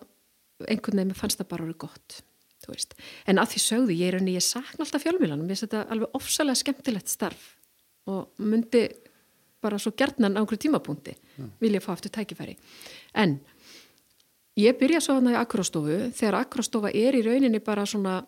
[0.66, 2.22] einhvern veginn fannst það bara orðið gott
[2.64, 2.96] þú veist,
[3.30, 6.18] en að því sögðu ég er henni, ég sakna alltaf fjölmjölanum, mér finnst þetta alveg
[6.18, 7.46] ofsalega skemmtilegt starf
[8.10, 8.88] og myndi
[9.64, 11.16] bara svo gertnan á einhverju tímapunkti
[11.62, 12.56] vilja fá aftur tækifæri.
[13.14, 13.38] En
[14.58, 18.20] ég byrja svo hann í akrostofu þegar akrostofa er í rauninni bara svona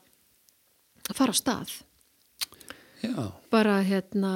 [1.09, 1.75] að fara á stað.
[2.99, 4.33] Já, bara hérna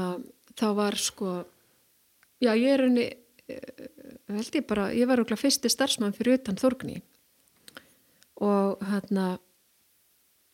[0.60, 1.44] þá var sko
[2.44, 3.08] já ég er rauninni
[3.48, 3.88] eh,
[4.34, 7.02] held ég bara, ég var okkur fyrsti starfsmann fyrir utan Þorgni
[8.44, 9.34] og hérna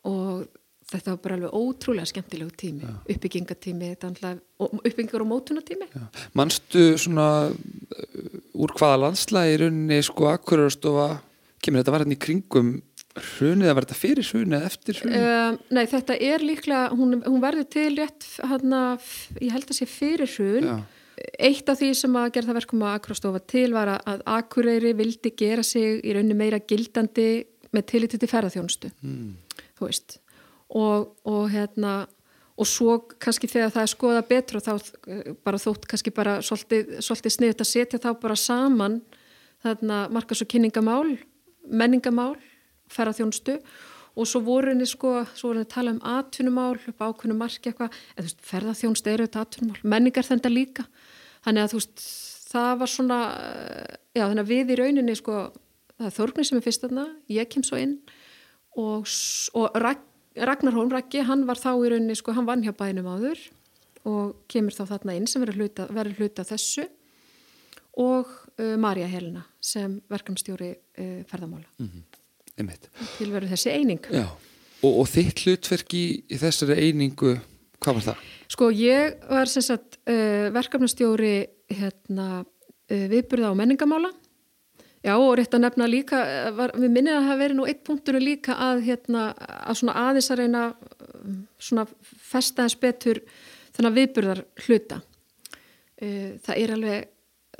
[0.07, 0.47] og
[0.89, 6.05] þetta var bara alveg ótrúlega skemmtilegu tími uppbyggingatími náttúrulega- og uppbyggingar og mótunatími já.
[6.33, 11.21] Manstu svona uh, úr hvaða landslægi í rauninni sko Akureyrastofa
[11.61, 12.81] kemur þetta var hérna í kringum
[13.17, 15.25] hrunið að þetta fyrir hrunið eða eftir hrunið?
[15.25, 18.81] Um, nei, þetta er líklega, hún, hún verður til rétt, hana,
[19.41, 20.67] ég held að sé fyrir hrun.
[20.69, 20.77] Já.
[21.49, 25.33] Eitt af því sem að gera það verkum að Akrostofa til var að- Akureyri vildi
[25.35, 27.45] gera sig í rauninni meira gildandi
[27.75, 29.33] með tilliti til ferðarþjónustu, Mm.
[29.77, 30.19] þú veist.
[30.69, 32.07] Og, og hérna,
[32.57, 36.37] og svo kannski þegar það er skoða betur og þá eh, bara þótt kannski bara
[36.41, 39.01] svolítið, svolítið sniðut að setja þá bara saman
[39.63, 41.17] þarna markas og kynningamál,
[41.69, 42.35] menningamál,
[42.93, 43.59] ferðarþjónustu
[44.19, 47.37] og svo voru henni sko, svo voru henni að tala um atvinnumál upp á ákveðnu
[47.37, 50.85] marki eitthvað, en þú veist, ferðarþjónustu eru þetta atvinnumál, menningar þetta líka,
[51.45, 52.05] þannig að þú veist,
[52.49, 55.37] það var svona, eh, já þannig að við í rauninni sko,
[55.99, 57.97] það er Þórgni sem er fyrst þarna, ég kem svo inn
[58.79, 59.07] og,
[59.53, 60.03] og Rag,
[60.35, 63.41] Ragnar Holm Raggi, hann var þá í rauninni sko, hann vann hjá bænum áður
[64.07, 66.87] og kemur þá þarna inn sem verður hluta, verður hluta þessu
[67.99, 71.67] og uh, Marja Helena sem verkefnstjóri uh, ferðamála.
[71.79, 72.08] Einmitt.
[72.08, 72.08] til
[73.33, 74.03] verður þessi eining.
[74.11, 74.27] Já.
[74.79, 77.35] Og, og þitt hlutverk í, í þessari einingu,
[77.79, 78.23] hvað var það?
[78.49, 81.35] Sko ég var sem sagt uh, verkefnastjóri
[81.75, 84.13] hérna, uh, viðburða á menningamála
[84.99, 87.83] Já og rétt að nefna líka, eh, var, við minnir að það verið nú eitt
[87.87, 90.63] punktur líka að, hérna, að svona aðeins að reyna
[91.23, 93.21] um, svona festaðins betur
[93.77, 94.99] þannig að viðburðar hluta.
[95.99, 97.07] Uh, það er alveg,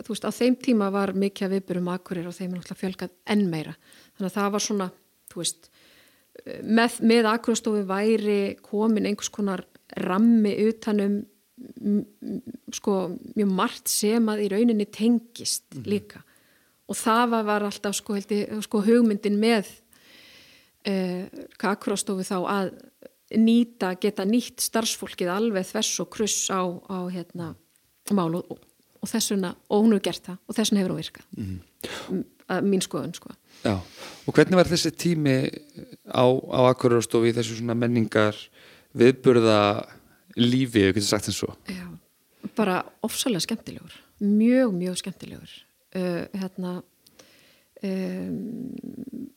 [0.03, 3.15] þú veist, á þeim tíma var mikið að viðburðum akkurir og þeim er náttúrulega fjölgað
[3.31, 3.77] enn meira.
[4.19, 4.89] Þannig að það var svona,
[5.31, 5.69] veist,
[6.43, 9.63] eh, með, með akkurstofu væri komin einhvers konar
[9.95, 11.21] rammi utanum
[12.75, 12.95] sko
[13.35, 16.21] mjög margt sem að í rauninni tengist líka.
[16.89, 19.67] Og það var, alltaf sko, heldi, sko hugmyndin með
[20.89, 21.25] uh,
[21.61, 22.71] kakróstofu þá að
[23.39, 27.53] nýta, geta nýtt starfsfólkið alveg þess og kruss á, á hérna,
[28.15, 28.55] mál og,
[28.99, 31.27] og þessuna, og hún hefur gert það og þessuna hefur hún virkað.
[31.37, 32.23] Mm.
[32.65, 35.37] mín skoðun sko Já, og hvernig var þessi tími
[36.07, 38.37] á, á Akureyrastofi þessu svona menningar
[38.95, 39.85] viðburða
[40.39, 41.57] lífi, við getum sagt eins og?
[41.67, 41.87] Já,
[42.57, 43.97] bara ofsalega skemmtilegur.
[44.23, 45.55] Mjög, mjög skemmtilegur.
[45.95, 46.79] Uh, hérna
[47.83, 48.35] um,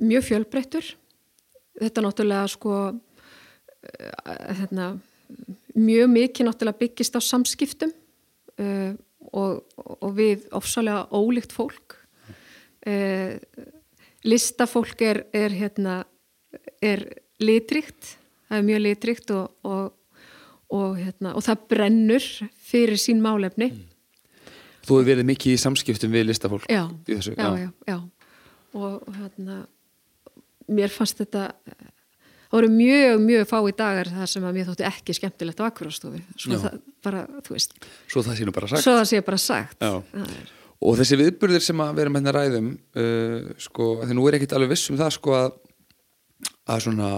[0.02, 0.92] mjög fjölbreyttur.
[1.80, 2.96] Þetta náttúrulega sko uh,
[4.60, 4.92] hérna
[5.74, 7.94] mjög mikið náttúrulega byggist á samskiptum
[8.60, 8.92] uh,
[9.32, 9.62] og,
[9.98, 11.96] og við ofsalega ólíkt fólk.
[12.86, 13.38] Uh,
[14.24, 16.02] listafólk er, er hérna
[16.82, 17.06] er
[17.42, 18.16] litrikt
[18.52, 20.18] það er mjög litrikt og, og,
[20.72, 22.26] og hérna, það brennur
[22.62, 23.70] fyrir sín málefni.
[23.72, 23.88] Mm.
[24.82, 27.98] Þú hefur verið mikið í samskiptum við listafólk já, já, já, já
[28.72, 29.60] og hérna
[30.72, 35.16] mér fannst þetta það voru mjög, mjög fái dagar þar sem að mér þótti ekki
[35.16, 37.76] skemmtilegt á akkurástofi svo það bara, þú veist.
[38.10, 39.86] Svo það sé nú bara sagt, það sé bara sagt.
[40.82, 44.56] Og þessi viðburðir sem að vera með hérna ræðum uh, sko, þegar nú er ekkit
[44.56, 45.52] alveg viss um það sko að
[46.70, 47.08] að svona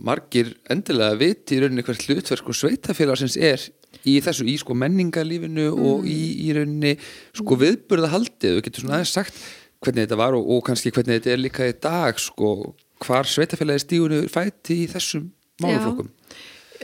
[0.00, 3.64] margir endilega viti í rauninni hvert hlutverk og sveitafélagsins er
[4.08, 5.82] í þessu í sko menningarlífinu mm.
[5.88, 6.94] og í, í rauninni
[7.36, 8.56] sko viðburðahaldið.
[8.56, 9.42] Og getur svona aðeins sagt
[9.82, 12.54] hvernig þetta var og, og kannski hvernig þetta er líka í dag sko
[13.02, 15.28] hvar sveitafélagi stígunni fæti í þessum
[15.62, 16.10] máluflokkum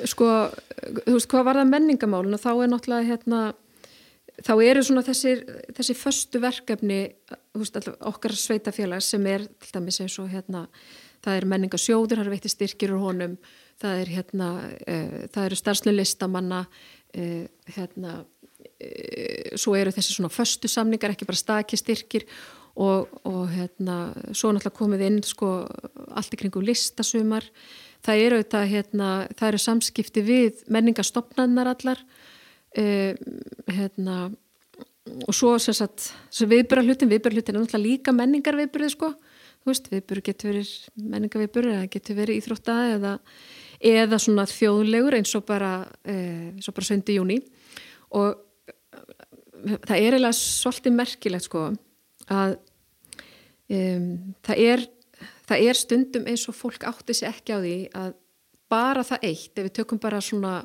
[0.07, 0.27] Sko,
[1.09, 3.39] þú veist, hvað var það menningamálun og þá er náttúrulega hérna
[4.47, 5.43] þá eru svona þessir,
[5.77, 7.01] þessi förstu verkefni,
[7.59, 10.67] veist, okkar sveitafélag sem er, til dæmis eins og hérna,
[11.25, 13.39] það er menningasjóður það er veitti styrkir úr honum
[13.83, 20.33] það er hérna, uh, það eru starfslu listamanna uh, hérna uh, svo eru þessi svona
[20.33, 22.27] förstu samningar, ekki bara stakistyrkir
[22.79, 23.99] og, og hérna,
[24.31, 25.53] svo náttúrulega komið inn sko,
[26.15, 27.47] allt í kringum listasumar.
[28.07, 32.05] Það eru, þetta, hérna, það eru samskipti við menningastofnanar allar
[32.77, 33.13] uh,
[33.73, 34.19] hérna,
[35.25, 39.15] og svo viðbyrra hlutin, viðbyrra hlutin er náttúrulega líka menningar viðbyrði sko
[39.69, 43.15] viðbyrði getur verið menningar viðbyrði eða getur verið íþrótta eða,
[43.85, 47.17] eða svona þjóðlegur eins og bara, uh, eins og bara 7.
[47.17, 47.41] júni
[48.17, 48.45] og
[49.59, 51.65] það er eiginlega svolítið merkilegt sko
[52.33, 52.57] að
[53.73, 54.09] um,
[54.47, 54.85] það, er,
[55.49, 58.17] það er stundum eins og fólk átti sér ekki á því að
[58.69, 60.61] bara það eitt, ef við tökum bara svona,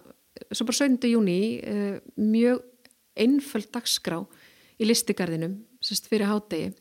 [0.52, 1.10] svo bara 7.
[1.12, 2.64] júni uh, mjög
[3.20, 4.22] einföld dagskrá
[4.82, 6.74] í listigarðinum sérst fyrir hádegi.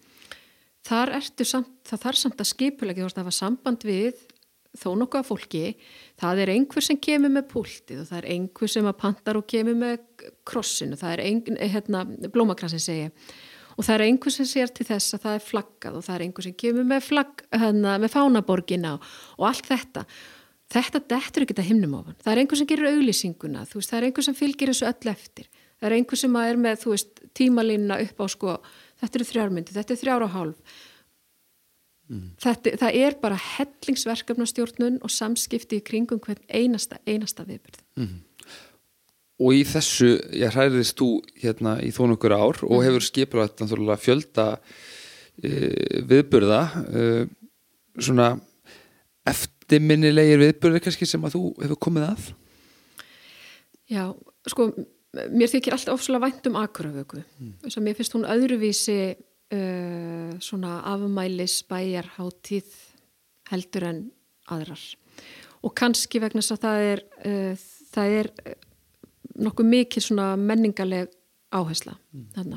[0.82, 4.22] Þar ertu samt, það þarf samt að skipulegja það var samband við
[4.78, 5.64] þó nokkuð af fólki,
[6.20, 9.48] það er einhver sem kemur með púltið og það er einhver sem að pantar og
[9.52, 11.42] kemur með krossinu, það er ein,
[11.74, 13.10] hérna, blómakrassin segja
[13.76, 16.24] og það er einhver sem sér til þess að það er flaggað og það er
[16.26, 20.06] einhver sem kemur með, flagg, hana, með fánaborgina og allt þetta
[20.72, 22.16] þetta dettur ekki þetta himnum ofan.
[22.22, 25.50] Það er einhver sem gerir auglýsinguna veist, það er einhver sem fylgir þessu öll eftir.
[25.80, 28.56] Það er einhver sem er með veist, tímalínuna upp á sko,
[29.02, 30.80] þetta eru þrjármyndi, þetta er þrjár og hálf.
[32.12, 32.32] Mm.
[32.42, 38.16] þetta, það er bara hellingsverkefnastjórnun og samskipti í kringum hvern einasta, einasta viðbyrð mm
[39.42, 41.10] og í þessu, ég hræðist þú
[41.42, 42.84] hérna í þónu okkur ár og mhm.
[42.86, 43.62] hefur skiprætt
[44.02, 44.46] fjölda
[45.42, 45.52] e,
[46.08, 47.06] viðburða e,
[47.98, 48.34] svona
[49.72, 52.30] eftirminnilegir viðburðir kannski sem að þú hefur komið að
[53.92, 54.04] Já,
[54.48, 54.68] sko
[55.32, 57.52] mér þykir alltaf ofslega vænt um akuraföku mm.
[57.64, 62.76] þess að mér finnst hún öðruvísi uh, svona afmælis bæjarháttíð
[63.52, 64.02] heldur en
[64.52, 64.84] aðrar
[65.62, 68.30] og kannski vegna þess að það er uh, það er
[69.42, 71.12] nokkuð mikið svona menningarleg
[71.52, 72.56] áhersla mm.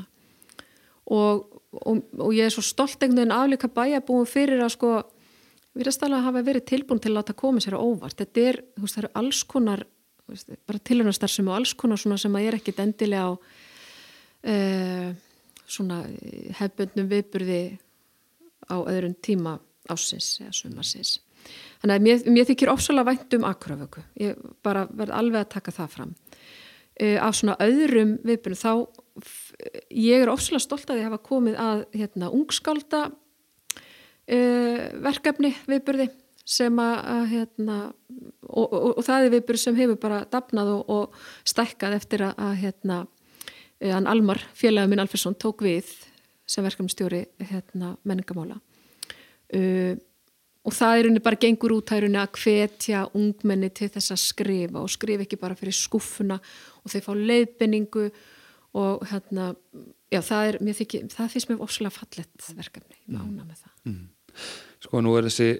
[1.12, 4.96] og, og, og ég er svo stolt einhvern veginn afleika bæjabúum fyrir að sko
[5.76, 8.16] við erum stæðilega að hafa verið tilbúin til að láta koma sér á óvart.
[8.16, 9.84] Þetta er, þú veist, það eru alls konar
[10.30, 13.32] veist, bara tilhörnastarsum og alls konar svona sem að er ekkit endilega á
[14.52, 15.10] uh,
[15.66, 16.00] svona
[16.60, 17.60] hefbundnum viðburði
[18.66, 19.58] á öðrun tíma
[19.90, 21.18] ásins eða sumarsins.
[21.82, 25.74] Þannig að mér, mér þykir ofsalega vænt um akraföku ég bara verð alveg að taka
[25.76, 26.14] það fram.
[26.96, 28.72] Uh, af svona öðrum viðbunum þá
[29.92, 33.06] ég er ofslega stolt að ég hafa komið að hérna, ungskálda
[34.32, 36.08] uh, verkefni viðburði
[36.46, 37.76] sem að, að hérna,
[38.46, 42.36] og, og, og það er viðburð sem hefur bara dapnað og, og stækkað eftir að,
[42.38, 42.98] að hérna,
[43.82, 45.90] hann Almar, félagin minn Alfersson, tók við
[46.46, 49.96] sem verkefnstjóri hérna, menningamála uh,
[50.66, 54.14] og það er unni bara gengur út það er unni að hvetja ungmenni til þess
[54.14, 56.38] að skrifa og skrifa ekki bara fyrir skuffuna
[56.82, 58.08] og þeir fá leiðbenningu
[58.76, 59.52] og hérna
[60.12, 63.96] já, það er, mér þykir, það finnst mér ofslega fallett verkefni, mána með það
[64.86, 65.50] sko nú er þessi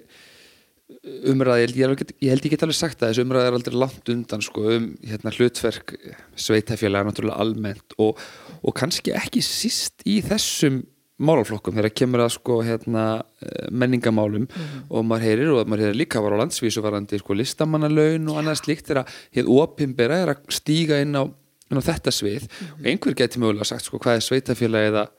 [1.27, 3.47] umræði, ég held ég, alveg get- ég held ég get alveg sagt það þessi umræði
[3.49, 5.95] er aldrei langt undan sko um hérna hlutverk
[6.39, 8.21] sveitafélaga náttúrulega almennt og,
[8.63, 10.79] og kannski ekki síst í þessum
[11.17, 13.03] málaflokkum þegar kemur að sko hérna
[13.41, 14.45] eh, menningamálum
[14.93, 18.59] og maður heyrir og maður heyrir líka var á landsvísu varandi sko listamannalaun og annað
[18.61, 22.45] slíkt þegar hér opinbera er að stíga inn á, inn á þetta svið.
[22.77, 25.15] Og einhver geti mögulega sagt sko hvað er sveitafélagið að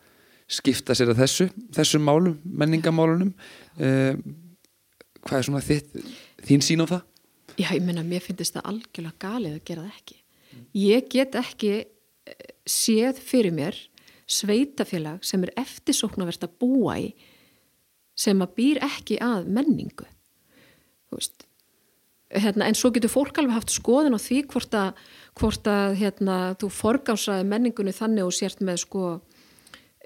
[0.48, 4.20] skipta sér að þessu, þessum málum, menningamálunum um,
[5.24, 5.96] hvað er svona þitt,
[6.48, 7.02] þín sín á það?
[7.58, 10.18] Já, ég meina, mér finnst það algjörlega galið að gera það ekki.
[10.78, 13.80] Ég get ekki eh, séð fyrir mér
[14.28, 17.10] sveitafélag sem er eftirsóknarvert að búa í
[18.18, 20.06] sem að býr ekki að menningu.
[21.08, 21.46] Þú veist,
[22.34, 25.02] hérna, en svo getur fólk alveg haft skoðun á því hvort að,
[25.38, 29.27] hvort að hérna, þú forgásaði menningunni þannig og sért með sko Uh,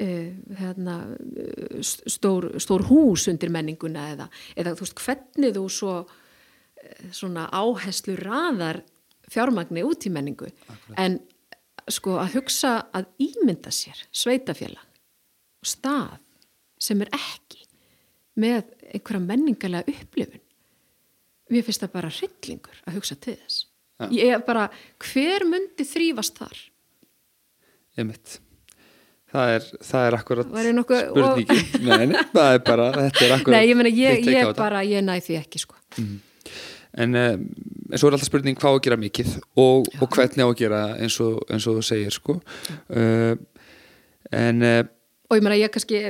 [0.01, 7.11] hérna, uh, stór, stór hús undir menninguna eða, eða þú veist hvernig þú svo uh,
[7.14, 8.82] svona áherslu raðar
[9.32, 10.49] fjármagni út í menningu
[10.99, 11.20] en
[11.90, 14.86] sko að hugsa að ímynda sér sveitafélag
[15.66, 16.18] stað
[16.82, 17.62] sem er ekki
[18.43, 20.43] með einhverja menningarlega upplifun
[21.53, 23.66] mér finnst það bara hryllingur að hugsa til þess
[24.03, 24.09] Ja.
[24.11, 24.64] ég er bara,
[24.99, 26.59] hver myndi þrýfast þar?
[28.01, 28.40] Einmitt.
[29.32, 31.86] Það er, það er akkurat nokkuð- spurningin.
[31.88, 35.04] Nei, nei, það er bara, þetta er akkurat Nei, ég meina, ég, ég bara, ég
[35.06, 35.78] næ því ekki sko
[36.92, 37.44] En, um,
[37.88, 41.16] en svo er alltaf spurning hvað að gera mikið og, og hvernig að gera eins
[41.24, 42.34] og, eins og þú segir sko.
[42.92, 43.32] uh,
[44.32, 44.82] En uh,
[45.32, 46.02] og ég meina ég kannski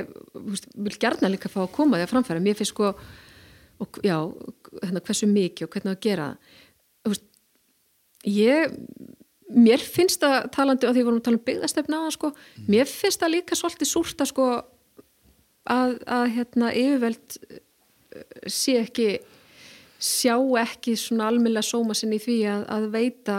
[0.83, 4.17] vil gerna líka fá að koma því að framfæra mér finnst sko og, já,
[4.83, 6.27] hérna, hversu mikið og hvernig að gera.
[7.03, 7.23] Þú veist,
[8.27, 8.75] ég
[9.49, 12.31] mér finnst það talandi að því við vorum að tala um byggðastefna sko,
[12.71, 14.47] mér finnst það líka svolítið súrt að sko
[15.69, 19.07] að, að hérna yfirveld eh, sé ekki
[20.03, 23.37] sjá ekki svona almennlega sóma sinni í því að, að veita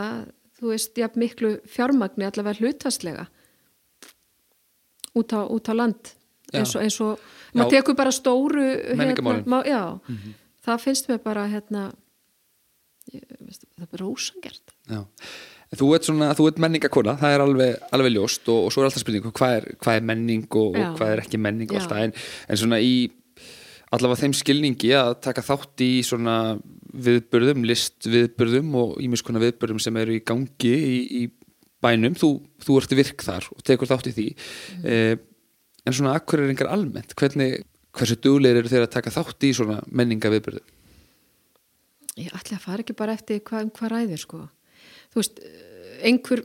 [0.59, 3.27] þú veist, jafn miklu fjármagni allavega hlutastlega
[5.15, 6.15] út á, út á land.
[6.55, 7.21] Eins og, eins og
[7.55, 9.45] maður tekur bara stóru Menningarmálin.
[9.51, 9.99] má, já,
[10.65, 11.89] það finnst mér bara hérna
[13.11, 15.01] ég, veist, það er bara ósangert já.
[15.79, 19.27] Þú ert, ert menningakona, það er alveg, alveg ljóst og, og svo er alltaf spurning
[19.27, 21.83] hvað er, hvað er menning og, og hvað er ekki menning og Já.
[21.83, 22.07] allt það.
[22.07, 22.15] En,
[22.49, 22.95] en svona í
[23.95, 26.37] allavega þeim skilningi að taka þátt í svona
[27.07, 31.23] viðburðum, list viðburðum og ímiskona viðburðum sem eru í gangi í, í
[31.85, 32.33] bænum, þú,
[32.65, 34.29] þú ert virk þar og tekur þátt í því.
[34.35, 34.87] Mm.
[34.89, 35.17] eh,
[35.85, 37.61] en svona akkur er engar almennt hvernig,
[37.95, 40.73] hversu duglegir eru þeir að taka þátt í svona menninga viðburðum
[42.21, 44.41] ég ætla að fara ekki bara eftir hvað, um hvað ræðir sko.
[45.13, 45.41] Þú veist,
[46.05, 46.45] einhver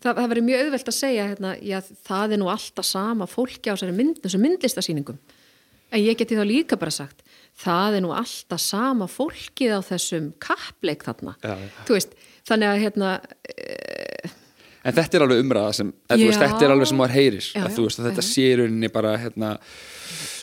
[0.00, 3.72] það, það verður mjög auðvelt að segja hérna, já, það er nú alltaf sama fólki
[3.72, 5.20] á mynd, þessu myndlistasýningum.
[5.94, 7.22] En ég geti þá líka bara sagt
[7.56, 11.36] það er nú alltaf sama fólkið á þessum kappleik þarna.
[11.40, 11.68] Já, já.
[11.88, 12.16] veist,
[12.48, 13.12] þannig að hérna
[14.86, 17.46] En þetta er alveg umræða sem, eða, þú veist, þetta er alveg sem maður heyrir,
[17.58, 19.48] að, veist, að þetta sé í rauninni bara hérna,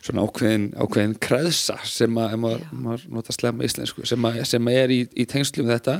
[0.03, 4.95] svona ákveðin, ákveðin kreðsa sem að, maður, nota slemma íslensku, sem, að, sem að er
[4.97, 5.95] í, í tengslum þetta.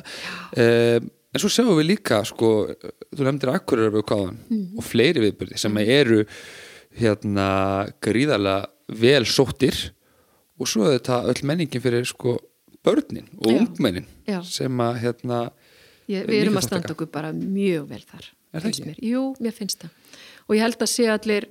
[0.60, 2.50] Um, en svo sjáum við líka, sko,
[3.16, 4.78] þú nefndir akkurir Mm.
[4.78, 6.20] og fleiri viðbyrði sem að eru
[7.00, 7.48] hérna
[8.02, 9.92] gríðarlega vel sóttir
[10.60, 12.38] og svo er þetta öll menningin fyrir sko
[12.86, 13.60] börnin og Já.
[13.64, 14.42] ungmennin Já.
[14.46, 15.40] sem að hérna
[16.12, 18.86] Ég, við erum að standa okkur bara mjög vel þar Er það ekki?
[18.86, 18.98] mér.
[19.02, 19.90] Jú, mér finnst það
[20.48, 21.46] og ég held að sé allir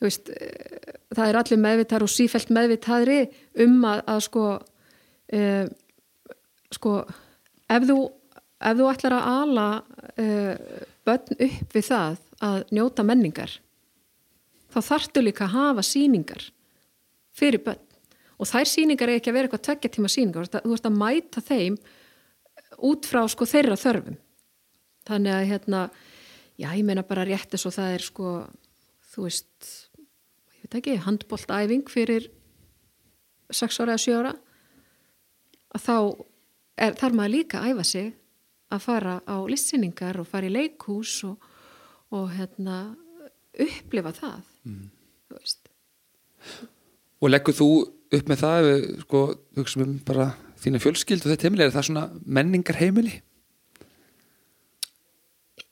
[0.00, 3.20] veist, eh, það er allir meðvitar og sífælt meðvitaðri
[3.64, 4.44] um að, að sko
[5.32, 5.66] uh,
[6.72, 6.94] sko
[7.70, 7.98] ef þú,
[8.60, 13.52] ef þú ætlar að ala uh, börn upp við það að njóta menningar
[14.72, 16.42] þá þarftu líka að hafa sýningar
[17.36, 17.82] fyrir börn.
[18.36, 21.40] Og þær sýningar er ekki að vera eitthvað tveggja tíma sýningar, þú ert að- mæta
[21.40, 21.76] þeim
[22.84, 24.18] út frá sko þeirra þörfum.
[25.08, 25.80] Þannig að hérna
[26.60, 28.32] já ég meina bara rétt eins og það er sko
[29.14, 29.70] þú veist
[30.56, 32.28] ég veit ekki, handboltæfing fyrir
[33.52, 34.32] 6 ára eða 7 ára
[35.76, 35.96] að þá
[36.76, 38.12] er, þarf maður líka að æfa sig
[38.72, 41.36] að fara á listsýningar og fara í leikhús og,
[42.14, 42.96] og hérna
[43.56, 44.40] upplifa það
[45.32, 45.72] veist
[47.16, 47.68] Og leggur þú
[48.16, 49.20] upp með það ef við sko,
[49.56, 50.26] hugsaum um bara
[50.60, 53.22] þína fjölskyld og þetta heimili, er það svona menningar heimili?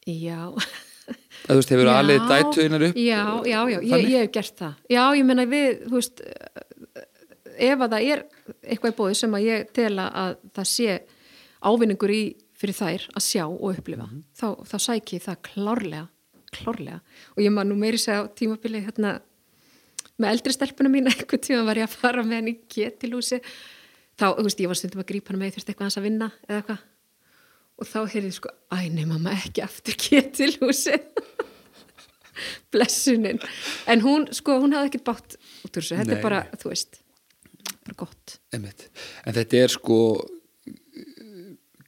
[0.04, 0.50] já
[1.44, 2.98] þú veist, hefur alveg dætuðinar upp?
[2.98, 4.78] Já, já, já, ég, ég hef gert það.
[4.92, 6.22] Já, ég menna við, þú veist,
[7.54, 8.24] ef að það er
[8.62, 10.96] eitthvað í bóði sem að ég tela að það sé
[11.64, 12.22] ávinningur í
[12.64, 14.24] fyrir þær að sjá og upplifa, Mhm.
[14.40, 16.08] þá, þá sæki það klárlega,
[16.56, 17.00] klárlega.
[17.36, 19.20] Og ég maður nú meiri segja á tímabili hérna
[20.18, 23.40] með eldri stelpunum mín einhvern tíma var ég að fara með henni í ketilhúsi
[24.18, 26.28] þá, þú veist, ég var stundum að grípa hann með þurfti eitthvað hans að vinna
[26.48, 26.82] eða eitthvað.
[27.74, 30.94] Og þá heyrði sko, æ, nei mamma ekki aftur ketilhúsi
[32.74, 33.40] blessunin.
[33.90, 35.36] En hún, sko, hún hafði ekkert bátt
[35.66, 37.00] út úr þessu, þetta er bara, þú veist
[37.84, 38.36] bara gott.
[38.54, 38.86] Einmitt.
[39.26, 39.98] En þetta er sko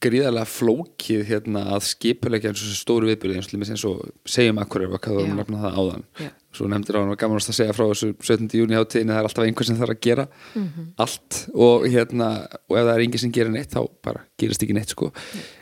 [0.03, 4.95] gríðarlega flókið hérna að skipulegja eins og stóru viðbyrði eins og og segjum akkur ef
[4.97, 6.29] að hvað þú nefna það áðan Já.
[6.57, 8.57] svo nefndir á hann var gaman að segja frá þessu 17.
[8.59, 10.85] júni hátíðinni það er alltaf einhver sem þarf að gera Mhm.
[11.05, 12.27] allt og hérna
[12.69, 15.11] og ef það er engin sem gerir neitt þá bara gerist ekki neitt sko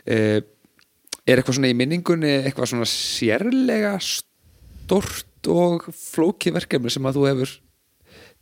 [0.06, 0.40] eh,
[1.26, 7.26] er eitthvað svona í minningunni eitthvað svona sérlega stort og flókið verkefni sem að þú
[7.30, 7.56] hefur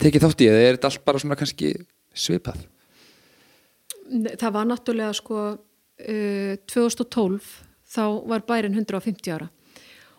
[0.02, 1.74] tekið þátt í eða er þetta allt bara svona kannski
[2.14, 2.64] svipað
[4.40, 5.38] það var náttúrulega sko
[6.00, 7.50] uh, 2012
[7.94, 9.50] þá var bærin 150 ára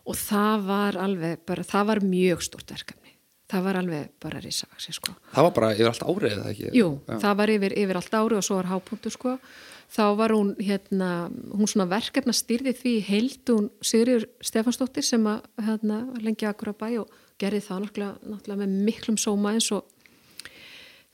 [0.05, 3.15] og það var alveg bara, það var mjög stort verkefni
[3.51, 6.69] það var alveg bara risavaksi sko Það var bara yfir allt árið eða ekki?
[6.73, 7.17] Jú, Já.
[7.21, 9.35] það var yfir, yfir allt ári og svo var hápunktu sko
[9.95, 11.09] þá var hún hérna
[11.53, 16.75] hún svona verkefna styrði því heild hún Sigriður Stefansdóttir sem að hérna lengi akkur á
[16.75, 17.11] bæ og
[17.41, 19.85] gerði það náttúrulega, náttúrulega með miklum sóma eins og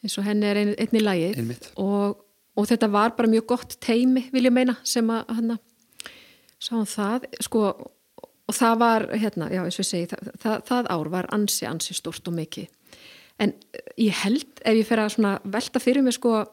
[0.01, 1.71] eins og henni er ein, einni Einmitt.
[1.75, 2.23] og,
[2.61, 5.57] og þetta var bara mjög gott teimi vil ég meina sem að hérna
[6.61, 7.25] sáum það.
[7.41, 12.27] Sko og það var hérna, já segi það, það, það ár var ansi, ansi stort
[12.29, 12.69] og mikið.
[13.41, 16.43] En eh, ég held ef ég fer að velta fyrir mig sko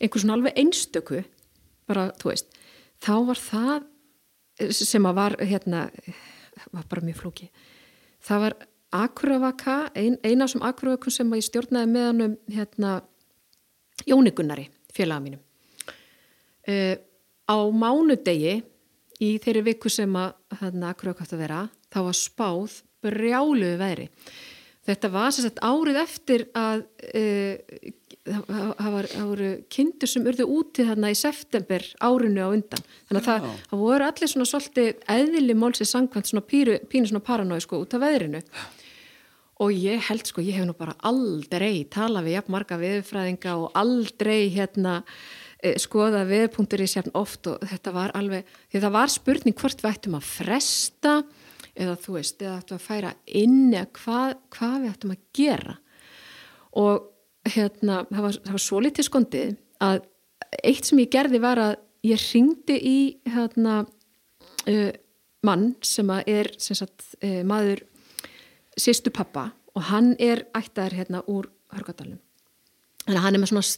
[0.00, 1.22] einhver svona alveg einstöku
[1.86, 2.50] bara, veist,
[3.04, 3.76] þá var það
[4.58, 5.86] eh, sem að var hérna,
[6.72, 7.50] var bara mjög flóki
[8.24, 8.56] það var
[8.94, 12.92] Akuravaka ein, eina sem Akuravakum sem ég stjórnaði með hann um hérna
[14.06, 15.42] Jónigunnari, félaga mínum.
[16.64, 16.96] Uh,
[17.44, 18.58] á mánudegi
[19.22, 21.60] í þeirri viku sem að hérna, Akuravaka átt að vera
[21.92, 24.08] þá var spáð brjáluðu veðri.
[24.84, 27.92] Þetta var sagt árið eftir að uh,
[28.24, 32.86] það, voru kindur sem urðu úti þarna í september árinu á undan.
[33.08, 33.66] Þannig að það, Já.
[33.70, 37.96] það voru allir svona svolítið eðli málsið sangkvæmt svona píru, pínu svona paranói sko út
[37.96, 38.42] af veðrinu
[39.62, 43.78] og ég held sko, ég hef nú bara aldrei talað við jafn marga viðfræðinga og
[43.78, 44.96] aldrei hérna
[45.62, 49.84] eh, skoða viðpunktur í sérn oft og þetta var alveg, því það var spurning hvort
[49.84, 51.14] við ættum að fresta
[51.74, 55.78] eða þú veist, eða ættum að færa inn eða hvað, hvað við ættum að gera.
[56.82, 57.08] Og
[57.54, 60.04] hérna, það var, var svo litið skondið að
[60.64, 61.74] eitt sem ég gerði var að
[62.06, 62.98] ég ringdi í
[63.30, 64.92] hérna uh,
[65.44, 67.84] mann sem að er sem sagt, uh, maður
[68.80, 72.20] sýstu pappa og hann er ættaður hérna úr Hörgadalum
[73.04, 73.68] þannig að hann er með svona,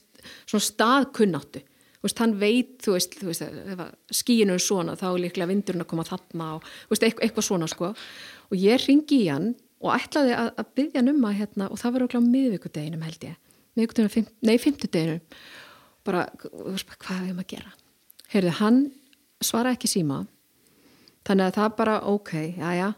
[0.47, 1.63] svona staðkunnáttu.
[2.05, 5.89] Veist, hann veit, þú veist, þú veist skíinu er svona þá er líklega vindurinn að
[5.91, 7.91] koma þarna og veist, eitthvað, svona sko.
[8.53, 11.81] Og ég ringi í hann og ætlaði að, að byggja hann um að hérna og
[11.81, 13.41] það var okkur á miðvikudeginum held ég.
[13.77, 15.41] Miðvikudeginum, fimm, nei, fimmtudeginum.
[16.07, 17.75] Bara, hvað er um að gera?
[18.31, 18.81] Heyrðu, hann
[19.43, 20.23] svara ekki síma.
[21.27, 22.89] Þannig að það bara, ok, já, já.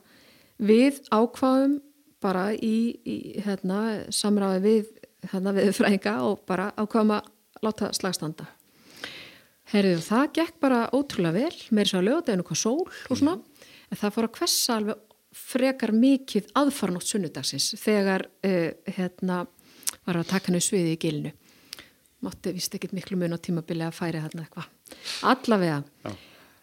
[0.69, 1.79] Við ákváðum
[2.23, 4.95] bara í, í hérna, samráði við
[5.33, 8.47] hérna, við fræðinga og bara ákváðum að láta slagstanda
[9.69, 13.35] Herðu, það gekk bara ótrúlega vel, meiri svo að lögdeginu hvað sól og svona,
[13.93, 15.03] en það fór að kvessa alveg
[15.39, 19.43] frekar mikið aðfarnótt sunnudagsins þegar uh, hérna
[20.07, 21.35] var að taka henni sviði í gilinu.
[22.25, 24.71] Mátti vist ekkit miklu mun á tímabili að færi hérna eitthvað.
[25.29, 26.11] Allavega, Já.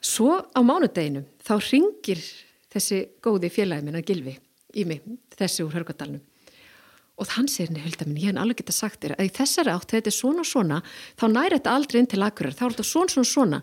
[0.01, 2.25] svo á mánudeginu þá ringir
[2.73, 4.35] þessi góði félagi minn að gilfi
[4.75, 5.03] í mig,
[5.37, 6.23] þessi úr Hörgadalunum
[7.15, 9.71] og hann segir henni, Hulda minn, ég hef alveg geta sagt þér að í þessari
[9.71, 10.79] átt, þetta er svona svona
[11.15, 13.59] þá næri þetta aldrei inn til akkurar, þá er þetta svona svona svona.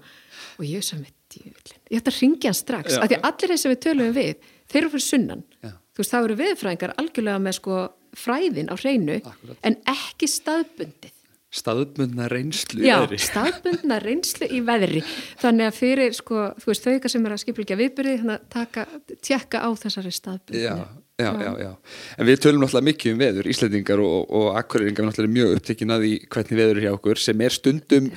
[0.57, 3.75] Og ég sem veit ég ætti að ringja hann strax, af því allir þeir sem
[3.75, 5.45] við tölum við, þeir eru fyrir sunnan.
[5.61, 5.71] Já.
[5.93, 7.81] þú veist, það eru viðfræðingar algjörlega með sko
[8.23, 9.59] fræðin á hreinu Akkúrat.
[9.69, 11.12] en ekki staðbundið
[11.53, 13.19] Staðbundna reynslu í Já, veðri.
[13.21, 15.03] staðbundna reynslu í veðri
[15.43, 18.47] þannig að fyrir, sko, þú veist, þau ykkar sem er að skipleika viðbyrði, þannig að
[18.57, 18.85] taka
[19.21, 20.77] tjekka á þessari staðbundni Já,
[21.21, 21.73] já, já, já.
[22.17, 26.07] En við tölum náttúrulega mikið um veður, Íslandingar og, og Akureyringar náttúrulega mjög upptekinn að
[26.07, 28.09] því hvernig veður er hjá okkur sem er stundum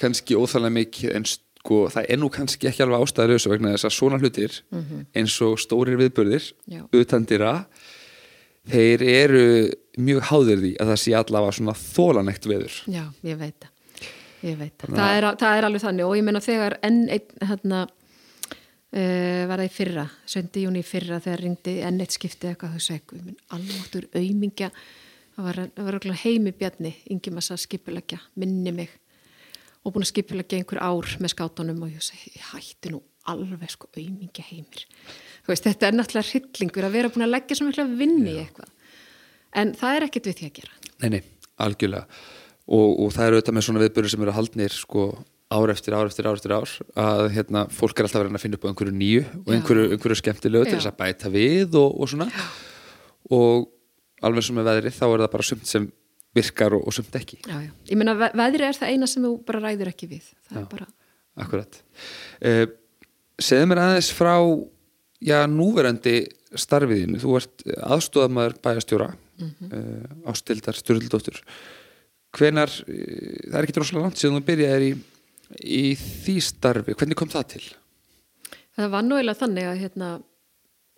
[0.00, 3.94] kannski óþálega mikið en sko það er nú kannski ekki alveg ástæðalösu vegna þess að
[3.98, 4.56] svona hlutir
[5.16, 6.46] eins og stórir viðburðir.
[6.70, 6.82] Já.
[6.92, 7.54] utandira
[8.70, 9.44] þeir eru
[10.00, 12.78] mjög háðir því að það sé allavega svona þólanegt veður.
[12.90, 13.70] Já, ég veit það.
[14.44, 14.96] Ég veit það.
[14.96, 17.84] Það er, það er alveg þannig og ég meina þegar enn einn hérna
[18.94, 20.04] uh, var það í fyrra,
[20.34, 20.60] 7.
[20.64, 24.70] júni í fyrra þegar ringdi enn eitt skipti eitthvað þau segu, ég minn almáttur auðmingja
[25.34, 28.92] það var, var heimi bjarni yngi massa skipulegja, minni mig
[29.84, 33.90] og búin að skipulegja einhver ár með skátunum og ég segi, hætti nú alveg sko
[33.96, 34.86] auðmingja heimir
[35.52, 38.40] veist, þetta er náttúrulega hryllingur að vera búin að leggja svo miklu að vinni í
[38.44, 38.72] eitthvað.
[39.54, 40.74] En það er ekkert við því að gera.
[41.02, 41.20] Nei, nei,
[41.64, 42.20] algjörlega.
[42.64, 45.08] Og, og það eru auðvitað með svona viðbörður sem eru haldnir sko
[45.54, 48.58] ár eftir ár eftir ár eftir ár að hérna, fólk er alltaf verið að finna
[48.58, 50.78] upp á einhverju nýju og einhverju, einhverju skemmtilegu til Já.
[50.78, 52.30] þess að bæta við og, og svona.
[52.32, 52.46] Já.
[53.36, 53.68] og
[54.24, 55.88] alveg sem með veðrið þá er það bara sumt sem
[56.34, 57.38] virkar og, og sumt ekki.
[57.44, 57.70] Já, já.
[57.92, 60.30] ég meina ve veðri er það eina sem þú bara ræður ekki við.
[60.48, 60.88] Það er bara,
[61.44, 61.80] Akkurat.
[62.40, 62.64] Uh,
[63.42, 64.34] Segðu mér aðeins frá
[65.24, 66.16] já, núverandi
[66.54, 69.72] starfiðinu þú ert aðstofamæður bæjastjóra mm -hmm.
[69.72, 71.40] uh, ástildar stjórnildóttur
[72.36, 74.92] hvenar uh, það er ekki droslega langt síðan þú byrjaðir í,
[75.64, 77.64] í því starfi, hvernig kom það til?
[78.76, 80.10] það var nú eiginlega þannig að hérna,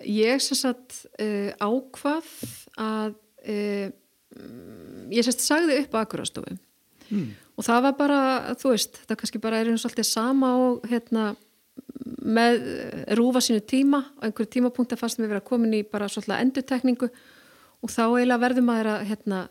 [0.01, 2.31] ég sem sagt uh, ákvað
[2.77, 3.17] að
[3.49, 3.89] uh,
[5.13, 6.57] ég sem sagt sagði upp á Akurastofu
[7.09, 7.29] mm.
[7.57, 8.21] og það var bara,
[8.61, 11.35] þú veist það kannski bara er eins og alltaf sama og hérna
[12.27, 12.59] með
[13.19, 17.09] rúfa sínu tíma og einhverju tímapunkta fannst mér verið að komin í bara svolítið endutekningu
[17.09, 19.43] og þá eiginlega verður maður að hérna,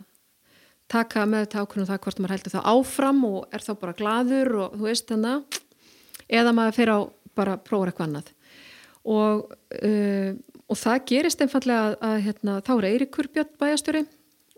[0.92, 4.52] taka með þetta ákveðnum það hvort maður heldur það áfram og er þá bara gladur
[4.64, 5.62] og þú veist þannig
[6.40, 7.00] eða maður fyrir á
[7.36, 8.30] bara prófur eitthvað annað.
[9.06, 10.30] Og, uh,
[10.66, 14.06] og það gerist einfallega að, að hérna, þá er Eiríkur Björn bæjastjóri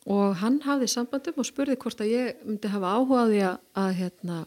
[0.08, 4.38] og hann hafði sambandum og spurði hvort að ég myndi hafa áhugaði að, að hérna,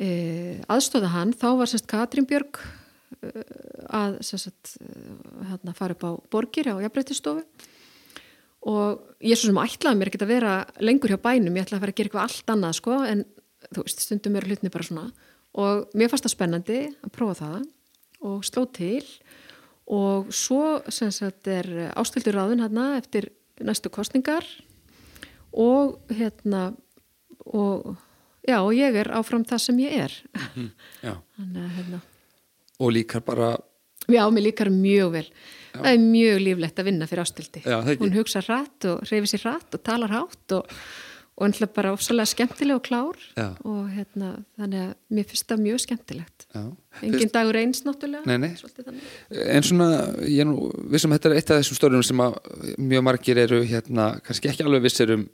[0.00, 3.42] aðstóða hann þá var semst Katrín Björg uh,
[3.90, 4.78] að semst,
[5.50, 7.44] hérna, fara upp á borgir á jafnbreytistofu
[8.68, 11.78] og ég er svo sem ætlaði mér ekki að vera lengur hjá bænum, ég ætlaði
[11.78, 13.22] að fara að gera eitthvað allt annað sko, en
[13.70, 15.06] þú veist, stundum er hlutni bara svona.
[15.60, 17.62] Og mér fannst það spennandi að prófa það
[18.28, 19.04] og sló til.
[19.90, 23.30] Og svo sem sagt er ástildur ráðun hérna eftir
[23.60, 24.46] næstu kostningar
[25.50, 26.70] og hérna
[27.48, 27.96] og
[28.48, 30.14] já, og ég er áfram það sem ég er
[31.02, 31.14] Já.
[31.36, 32.00] þannig að hérna
[32.80, 33.56] og líka bara
[34.10, 35.26] Já, mér líkar mjög vel.
[35.76, 37.60] Það er mjög líflegt að vinna fyrir ástildi.
[37.62, 37.76] Já.
[38.00, 40.72] Hún hugsa hratt og reyfi sér hratt og talar hátt og,
[41.36, 43.52] og ennlega bara ofsalega skemmtileg og klár Já.
[43.62, 46.46] og hérna, þannig að mér finnst það mjög skemmtilegt.
[46.56, 46.64] já,
[47.06, 48.26] Engin dagur eins náttúrulega.
[48.26, 48.50] Nei, nei.
[48.58, 49.12] Þannig.
[49.46, 49.90] En svona,
[50.26, 52.40] ég nú vissum að þetta er eitt af þessum stórum sem að
[52.80, 55.28] mjög margir eru hérna, kannski ekki alveg vissir um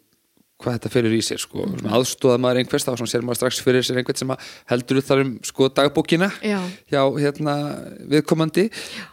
[0.62, 3.84] hvað þetta fyrir í sér, sko, svona aðstóða maður einhvers, þá sér maður strax fyrir
[3.84, 4.30] sér einhvern sem
[4.70, 6.56] heldur þar um, sko, dagbókina Já.
[6.88, 7.56] hjá, hérna,
[8.08, 8.64] viðkomandi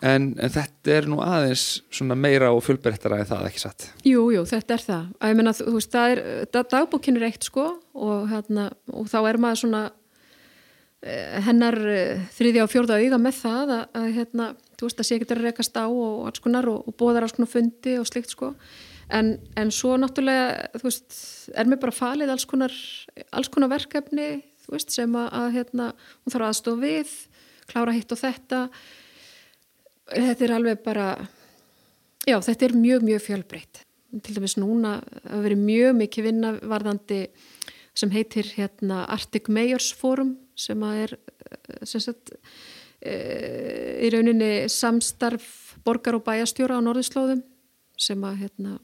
[0.07, 4.29] en, en þetta er nú aðeins svona meira og fullberettara en það, ekki satt Jú,
[4.35, 5.09] jú, þetta er það.
[5.19, 6.23] Að ég meina, þú veist, það er,
[6.55, 9.83] da- dagbókin er eitt sko og, hérna, og þá er maður svona
[11.03, 14.47] eh, hennar eh, þriðja og fjórða auga með það að, að hérna,
[14.79, 17.35] þú veist, að sé getur að rekast á og alls konar og, og bóðar alls
[17.35, 18.53] konar fundi og slikt sko.
[19.11, 21.15] En, en svo náttúrulega, veist,
[21.55, 22.73] er mér bara falið alls konar,
[23.35, 25.91] alls konar verkefni, veist, sem að, að hérna,
[26.23, 27.15] hún þarf aðstofa við,
[27.67, 28.65] klára hitt og þetta.
[30.13, 31.07] Þetta er alveg bara,
[32.23, 33.81] Já, þetta er mjög, mjög fjölbreytt.
[34.23, 34.95] Til dæmis núna
[35.27, 37.25] að veri mjög mikið vinna varðandi
[37.97, 41.17] sem heitir hérna Arctic Mayors Forum sem er
[41.83, 42.31] sem sagt,
[43.01, 43.13] e,
[44.05, 47.43] í rauninni samstarf borgar og bæjastjóra á norðurslóðum
[47.99, 48.77] sem að hérna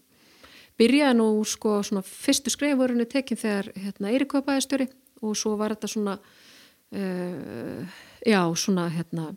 [0.80, 4.89] byrjaði nú sko svona fyrstu skrifurinu tekin þegar hérna Eirikva bæjastjóri
[5.21, 9.34] og svo var þetta svona uh, já svona hérna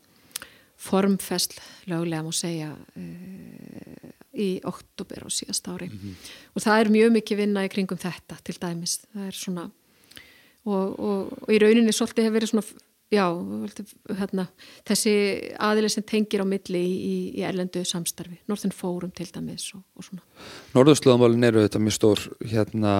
[0.82, 5.90] formfest löglega má segja uh, í oktober á síðast ári.
[6.56, 9.02] Og það er mjög mikið vinna í kringum þetta til dæmis.
[9.12, 9.66] Það er svona
[10.64, 12.64] og, og, og í rauninni svolítið hefur verið svona
[13.12, 13.26] já,
[14.18, 14.46] hérna,
[14.88, 15.14] þessi
[15.60, 20.08] aðileg sem tengir á milli í, í, erlendu samstarfi, Northern Forum til dæmis og, og
[20.08, 20.24] svona
[20.76, 22.96] Norðurslöðumálin eru þetta mjög stór hérna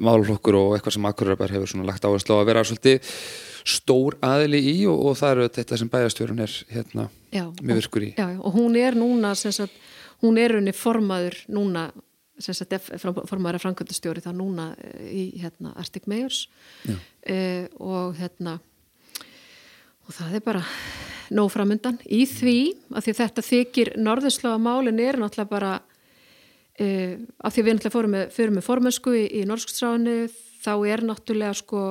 [0.00, 3.12] málflokkur og eitthvað sem Akureyrar hefur svona lagt áherslu á að vera svolítið
[3.68, 8.06] stór aðili í og, og það eru þetta sem bæjastjórun er hérna já, mjög virkur
[8.08, 8.10] í.
[8.16, 9.74] já, og hún er núna sagt,
[10.24, 11.88] hún er unni formaður núna
[12.38, 12.74] sagt,
[13.28, 16.46] formaður af framkvæmdastjóri þá núna eh, í hérna, Arctic Mayors.
[16.88, 18.58] Uh, og hérna
[20.08, 20.62] og það er bara
[21.36, 22.58] nóg framundan í því
[22.96, 27.14] að því þetta þykir norðurslóða málin er náttúrulega bara uh,
[27.44, 30.16] af því við náttúrulega fórum með, fyrir með formösku í, í norskstráinu
[30.62, 31.82] þá er náttúrulega sko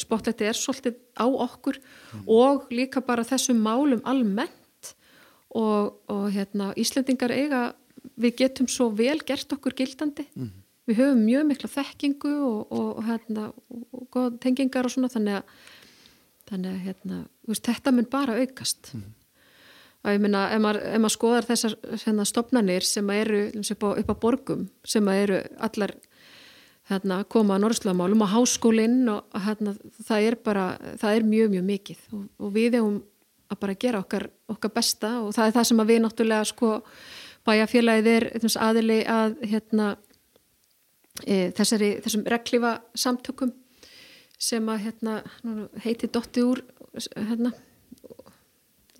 [0.00, 1.78] spottlætti er svolítið á okkur
[2.26, 4.56] og líka bara þessum málum almennt.
[5.50, 7.72] Og, og hérna Íslendingar eiga
[8.20, 10.26] við getum svo vel gert okkur gildandi.
[10.88, 15.54] Við höfum mjög mikla þekkingu og, og, og hérna og, tengingar og svona þannig að
[16.50, 18.92] þannig að hérna, veist, þetta mun bara aukast.
[20.00, 24.10] Að ég minna, ef ef maður skoðar þessar hérna, stopnarnir sem eru upp á, upp
[24.10, 25.92] á borgum sem eru allar
[26.90, 29.76] hérna, koma að norðslamálum og háskólinn og hérna,
[30.08, 30.66] það er bara,
[30.98, 32.04] það er mjög, mjög mikið.
[32.16, 32.98] Og, og við hefum
[33.50, 36.72] að bara gera okkar, okkar besta og það er það sem við náttúrulega sko
[37.48, 38.28] bæjarfélagið er
[38.66, 39.88] aðili að hérna,
[41.24, 43.54] e, þessari, þessum reglífa samtökum
[44.40, 45.16] sem að hérna,
[45.84, 46.62] heiti dotti úr
[47.16, 47.52] hérna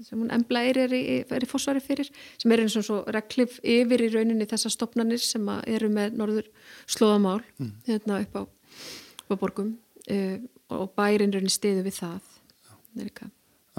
[0.01, 2.09] sem hún embla er, í, í fósvari fyrir
[2.41, 6.49] sem er eins og svo reglif yfir í rauninni þessar stopnarnir sem eru með norður
[6.88, 7.74] slóðamál mm.
[7.88, 10.38] hérna upp á, upp á borgum uh,
[10.72, 12.32] og bærin rauninni stiðu við það.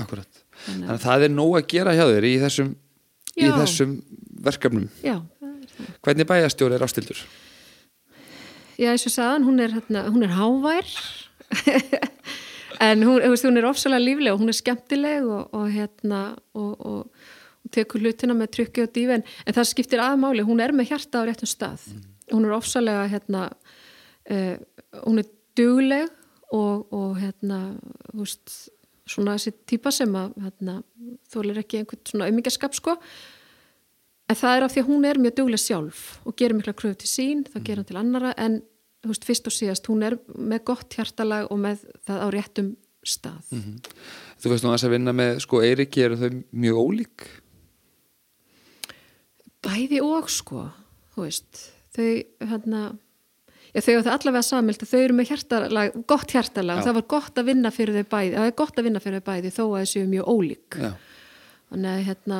[0.02, 2.72] Akkurat Þannig að það er nóg að gera hjá þér í þessum,
[3.38, 4.00] í þessum
[4.44, 4.90] verkefnum.
[5.06, 5.20] Já.
[6.02, 7.20] Hvernig bæjastjóri er ástildur?
[8.82, 10.96] Já, eins og sagðan, hún er, hérna, hún er hávær.
[12.82, 16.22] En hún, hún er ofsalega lífleg og hún er skemmtileg og, og hérna
[16.58, 17.12] og, og,
[17.62, 20.90] og tekur hlutina með tryggi og dífi en, en það skiptir aðmáli, hún er með
[20.90, 21.84] hjarta á réttum stað.
[21.92, 22.08] Mm.
[22.32, 23.44] hún er ofsalega hérna
[24.32, 24.58] uh,
[25.06, 26.10] hún er dugleg
[26.52, 27.60] og hérna
[28.12, 28.72] húst,
[29.10, 30.82] svona þessi típa sem að hérna,
[31.32, 32.98] þólir ekki einhvern svona auðmyggjaskap sko
[34.30, 37.02] en það er af því að hún er mjög dugleg sjálf og gerir mikla kröfu
[37.02, 38.62] til sín, það gerir hann til annara en
[39.02, 42.72] þú veist, fyrst og síðast, hún er með gott hjartalag og með það á réttum
[43.02, 43.42] stað.
[43.50, 43.78] Mm -hmm.
[44.42, 47.22] Þú veist nú að þess að vinna með, sko, Eiriki eru þau mjög ólík?
[49.62, 50.72] Bæði og, sko
[51.16, 52.98] þú veist, þau hérna,
[53.72, 57.08] já, þau á það allavega samilt þau eru með hjartalag, gott hjartalag og það var
[57.16, 59.64] gott að vinna fyrir þau bæði það er gott að vinna fyrir þau bæði þó
[59.68, 60.80] að þessu er mjög ólík.
[60.82, 60.92] Já.
[61.72, 62.40] þannig að, hérna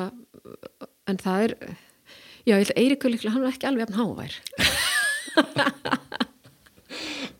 [1.12, 1.56] en það er
[2.42, 4.32] já, ég held að Eirikur líklega, hann er ekki alveg jafn hávær.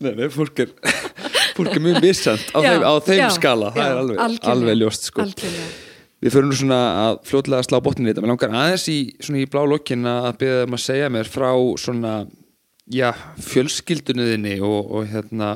[0.03, 0.71] Nei, nei, fólk er,
[1.55, 5.25] fólk er mjög vissant á á þeim já, skala, það er alveg, alveg ljóst sko.
[6.23, 9.45] Við förum nú svona að fljóðlega slá botnin í þetta, mér langar aðeins í, í
[9.51, 11.49] blá lokkin að beða um að segja mér frá
[11.83, 12.13] svona,
[12.91, 13.11] já,
[13.43, 15.53] fjölskyldunniðinni og, og hérna,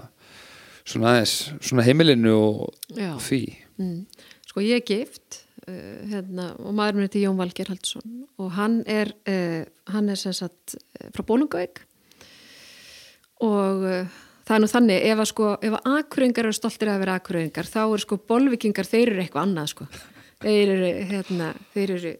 [0.88, 2.62] svona aðeins, svona heimilinu og,
[2.96, 3.42] og því.
[3.82, 4.00] Mm.
[4.48, 8.80] Sko ég er gift uh, hérna, og maður mér heiti Jón Valger Haldsson og hann
[8.90, 11.84] er, uh, hann er sem sagt uh, frá Bólungavík
[13.46, 17.02] og uh, það er nú þannig ef að sko, ef að akuröngar eru stoltir að
[17.04, 19.90] vera akuröngar þá eru sko bolvikingar, þeir eru eitthvað annað sko
[20.44, 22.16] þeir eru, hérna, þeir eru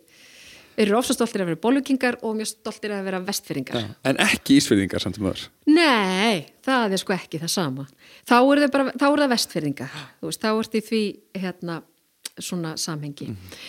[0.78, 4.20] þeir eru ofsa stoltir að vera bolvikingar og mjög stoltir að vera vestfyrringar ja, En
[4.22, 5.48] ekki ísfyrringar samt um öður?
[5.70, 7.88] Nei, það er sko ekki það sama.
[8.30, 11.04] Þá eru bara, þá eru það vestfyrringar veist, þá ert því því
[11.42, 11.82] hérna
[12.38, 13.32] svona samhengi.
[13.32, 13.62] Mm -hmm.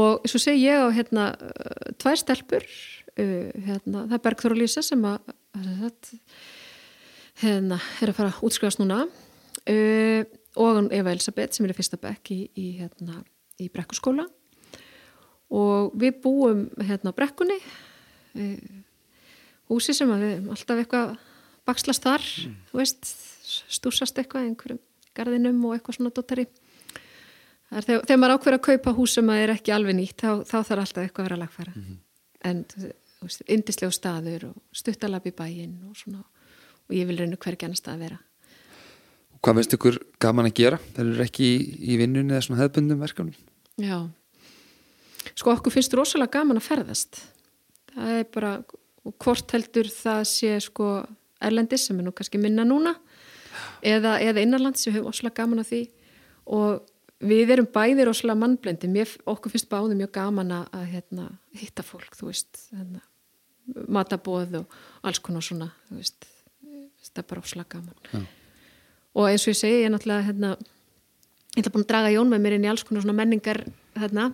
[0.00, 1.24] og svo segi ég á hérna
[2.00, 5.20] tvær stelpur uh, hérna, það er Bergþóru Lísa sem að
[7.42, 10.22] hérna er að fara að útskrifast núna uh,
[10.56, 13.20] og Eva Elisabeth sem er í fyrsta bekk í, í, hérna,
[13.60, 14.26] í brekkuskóla
[15.50, 18.58] og við búum hérna á brekkunni uh,
[19.70, 21.14] húsi sem að við alltaf eitthvað
[21.68, 22.58] bakslast þar mm.
[22.76, 23.14] veist,
[23.44, 24.82] stúsast eitthvað einhverjum
[25.14, 26.46] garðinum og eitthvað svona dotari
[27.70, 30.84] þegar, þegar maður ákveður að kaupa hús sem er ekki alveg nýtt þá, þá þarf
[30.84, 31.98] alltaf eitthvað að vera lagfæra mm -hmm.
[32.50, 32.64] en
[33.56, 36.24] indislegu staður og stuttalab í bæin og svona
[36.84, 38.20] og ég vil reyna hverja gennast að vera
[39.44, 40.78] Hvað veist ykkur gaman að gera?
[40.96, 41.56] Það eru ekki í,
[41.92, 43.34] í vinnunni eða svona hefðbundum verkefnum?
[43.76, 44.08] Já
[45.34, 47.20] Sko okkur finnst rosalega gaman að ferðast.
[47.94, 48.54] Það er bara
[49.20, 50.88] hvort heldur það sé sko
[51.44, 52.94] erlendis sem er nú kannski minna núna
[53.84, 55.80] eða, eða innanlands sem hefur rosalega gaman að því.
[56.54, 61.26] Og við erum bæðir rosalega mannblendi Mér, okkur finnst báðum mjög gaman að, hérna,
[61.56, 63.02] hitta fólk þú veist hérna,
[63.88, 66.30] matabóð og alls konar svona þú veist.
[67.04, 67.98] Það er bara óslag gaman.
[68.10, 68.22] Já.
[69.14, 70.54] og eins og ég segi, ég er náttúrulega hérna,
[71.54, 73.60] ég ætla búin að draga Jón með mér inn í alls konar menningar
[74.00, 74.32] hérna,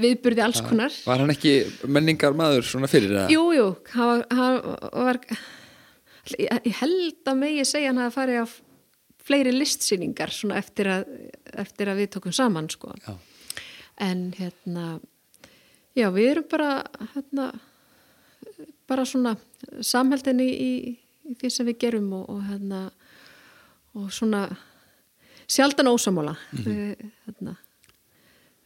[0.00, 1.54] viðburði alls konar Var hann ekki
[1.88, 3.32] menningar maður svona fyrir það?
[3.32, 4.58] Jú, jú, hann, hann
[4.92, 5.20] var
[6.38, 8.46] ég held að ég segja hann að fari á
[9.24, 11.08] fleiri listsýningar svona eftir að,
[11.56, 13.14] eftir að við tókum saman sko já.
[14.04, 14.98] en hérna
[15.96, 16.70] já, við erum bara
[17.14, 17.48] hérna
[18.88, 19.36] bara svona
[19.80, 20.72] samhældinni í,
[21.24, 22.84] í því sem við gerum og, og hérna
[23.94, 24.46] og svona
[25.48, 27.10] sjaldan ósamála mm -hmm.
[27.26, 27.56] hérna.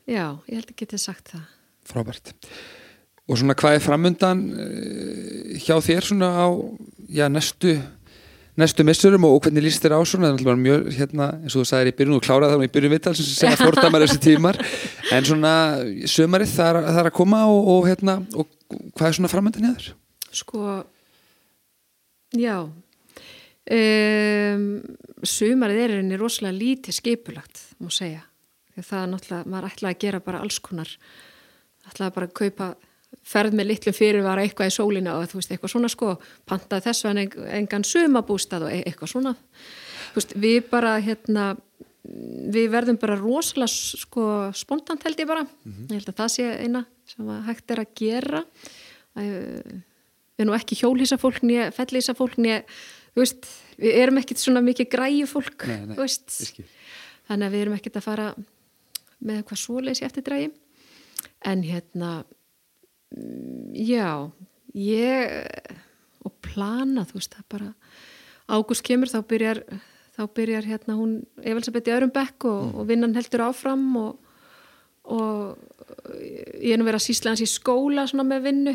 [0.09, 1.47] Já, ég held ekki til að sagt það.
[1.89, 2.35] Frábært.
[3.29, 6.49] Og svona hvað er framundan uh, hjá þér svona á
[7.13, 7.77] já, næstu
[8.59, 10.33] næstu missurum og, og hvernig líst þér á svona?
[10.35, 12.95] Það er mjög, hérna, eins og þú sagðir í byrjun og kláraði þá í byrjun
[12.97, 14.59] vittal sem segja fordamar þessi tímar.
[15.15, 15.55] En svona
[16.11, 18.51] sömarið það er að koma og, og hérna og
[18.99, 19.91] hvað er svona framundan hjá þér?
[20.41, 20.65] Sko
[22.37, 22.57] Já
[23.69, 24.65] um,
[25.25, 28.23] sumarið er einni rosalega lítið skipulagt múið segja
[28.87, 30.93] það er náttúrulega, maður ætlaði að gera bara alls konar.
[31.89, 32.69] Ætlaði bara að kaupa
[33.29, 36.11] ferð með litlum fyrirvara eitthvað í sólina og þú veist, eitthvað svona sko
[36.49, 37.25] pantaði þess vegna
[37.57, 39.35] engan sumabústað og e- eitthvað svona.
[40.17, 41.51] Veist, við bara hérna
[42.09, 44.25] við verðum bara rosalega sko
[44.57, 45.45] spontant held ég bara.
[45.65, 48.45] Ég held að það sé eina sem hægt er að gera.
[49.19, 49.33] Að,
[50.39, 52.63] við erum ekki hjólísa fólk nýja fellísa fólk nýja
[53.19, 55.97] við erum ekkit svona mikið græju fólk Nei, nei,
[57.27, 58.29] þannig að við erum ekkit að fara
[59.25, 60.51] með eitthvað svoleiðis í eftirdrægi
[61.49, 62.13] en hérna
[63.15, 64.31] mm, já
[64.75, 65.35] ég
[66.27, 67.71] og plana, þú veist, það bara
[68.49, 69.63] ágúst kemur þá byrjar
[70.19, 74.17] þá byrjar hérna hún Elisabeth í öðrum bekk og, og vinnan heldur áfram og,
[75.15, 75.59] og
[76.59, 78.75] ég er nú verið að sísla hans í skóla svona með vinnu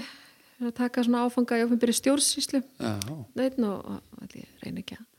[0.63, 2.61] að taka svona áfanga í ofinbyrju stjórnsíslu
[3.35, 3.99] Neitn, og,
[4.31, 5.09] ég reyna ekki að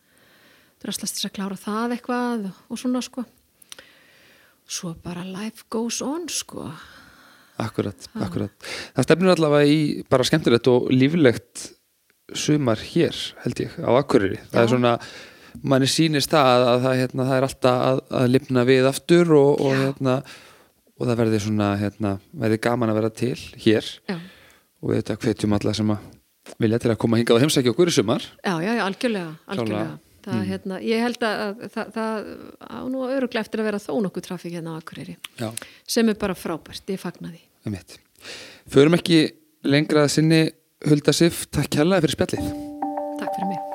[0.85, 3.27] dröslast þess að klára það eitthvað og svona sko
[4.69, 6.69] svo bara life goes on sko.
[7.61, 8.51] Akkurat, akkurat.
[8.97, 9.79] Það stefnir allavega í
[10.11, 11.69] bara skemmtilegt og líflegt
[12.35, 14.41] sumar hér held ég, á Akureyri.
[14.51, 14.73] Það er Já.
[14.73, 14.95] svona,
[15.63, 19.61] manni sýnist það að það, hérna, það er alltaf að, að lifna við aftur og,
[19.61, 20.17] og, hérna,
[20.99, 23.37] og það verði svona hérna, verði gaman að vera til
[23.67, 23.93] hér.
[24.11, 24.19] Já,
[24.83, 26.11] og við þetta hvetjum alla sem að
[26.61, 28.27] vilja til að koma hingað og heimsækja okkur í sumar.
[28.43, 29.85] Já, já, já algjörlega, algjörlega.
[29.85, 30.14] Klárlega.
[30.25, 32.29] Það, hérna, ég held að, að það, það
[32.65, 35.51] á nú öruglega eftir að vera þó nokkuð trafík hérna á Akureyri Já,
[35.97, 37.45] sem er bara frábært, ég fagna því.
[37.69, 37.79] Um
[38.73, 39.21] Förum ekki
[39.69, 40.41] lengra að sinni
[40.89, 42.51] Hulda Sif, takk kærlega fyrir spjallið.
[43.21, 43.74] Takk fyrir mig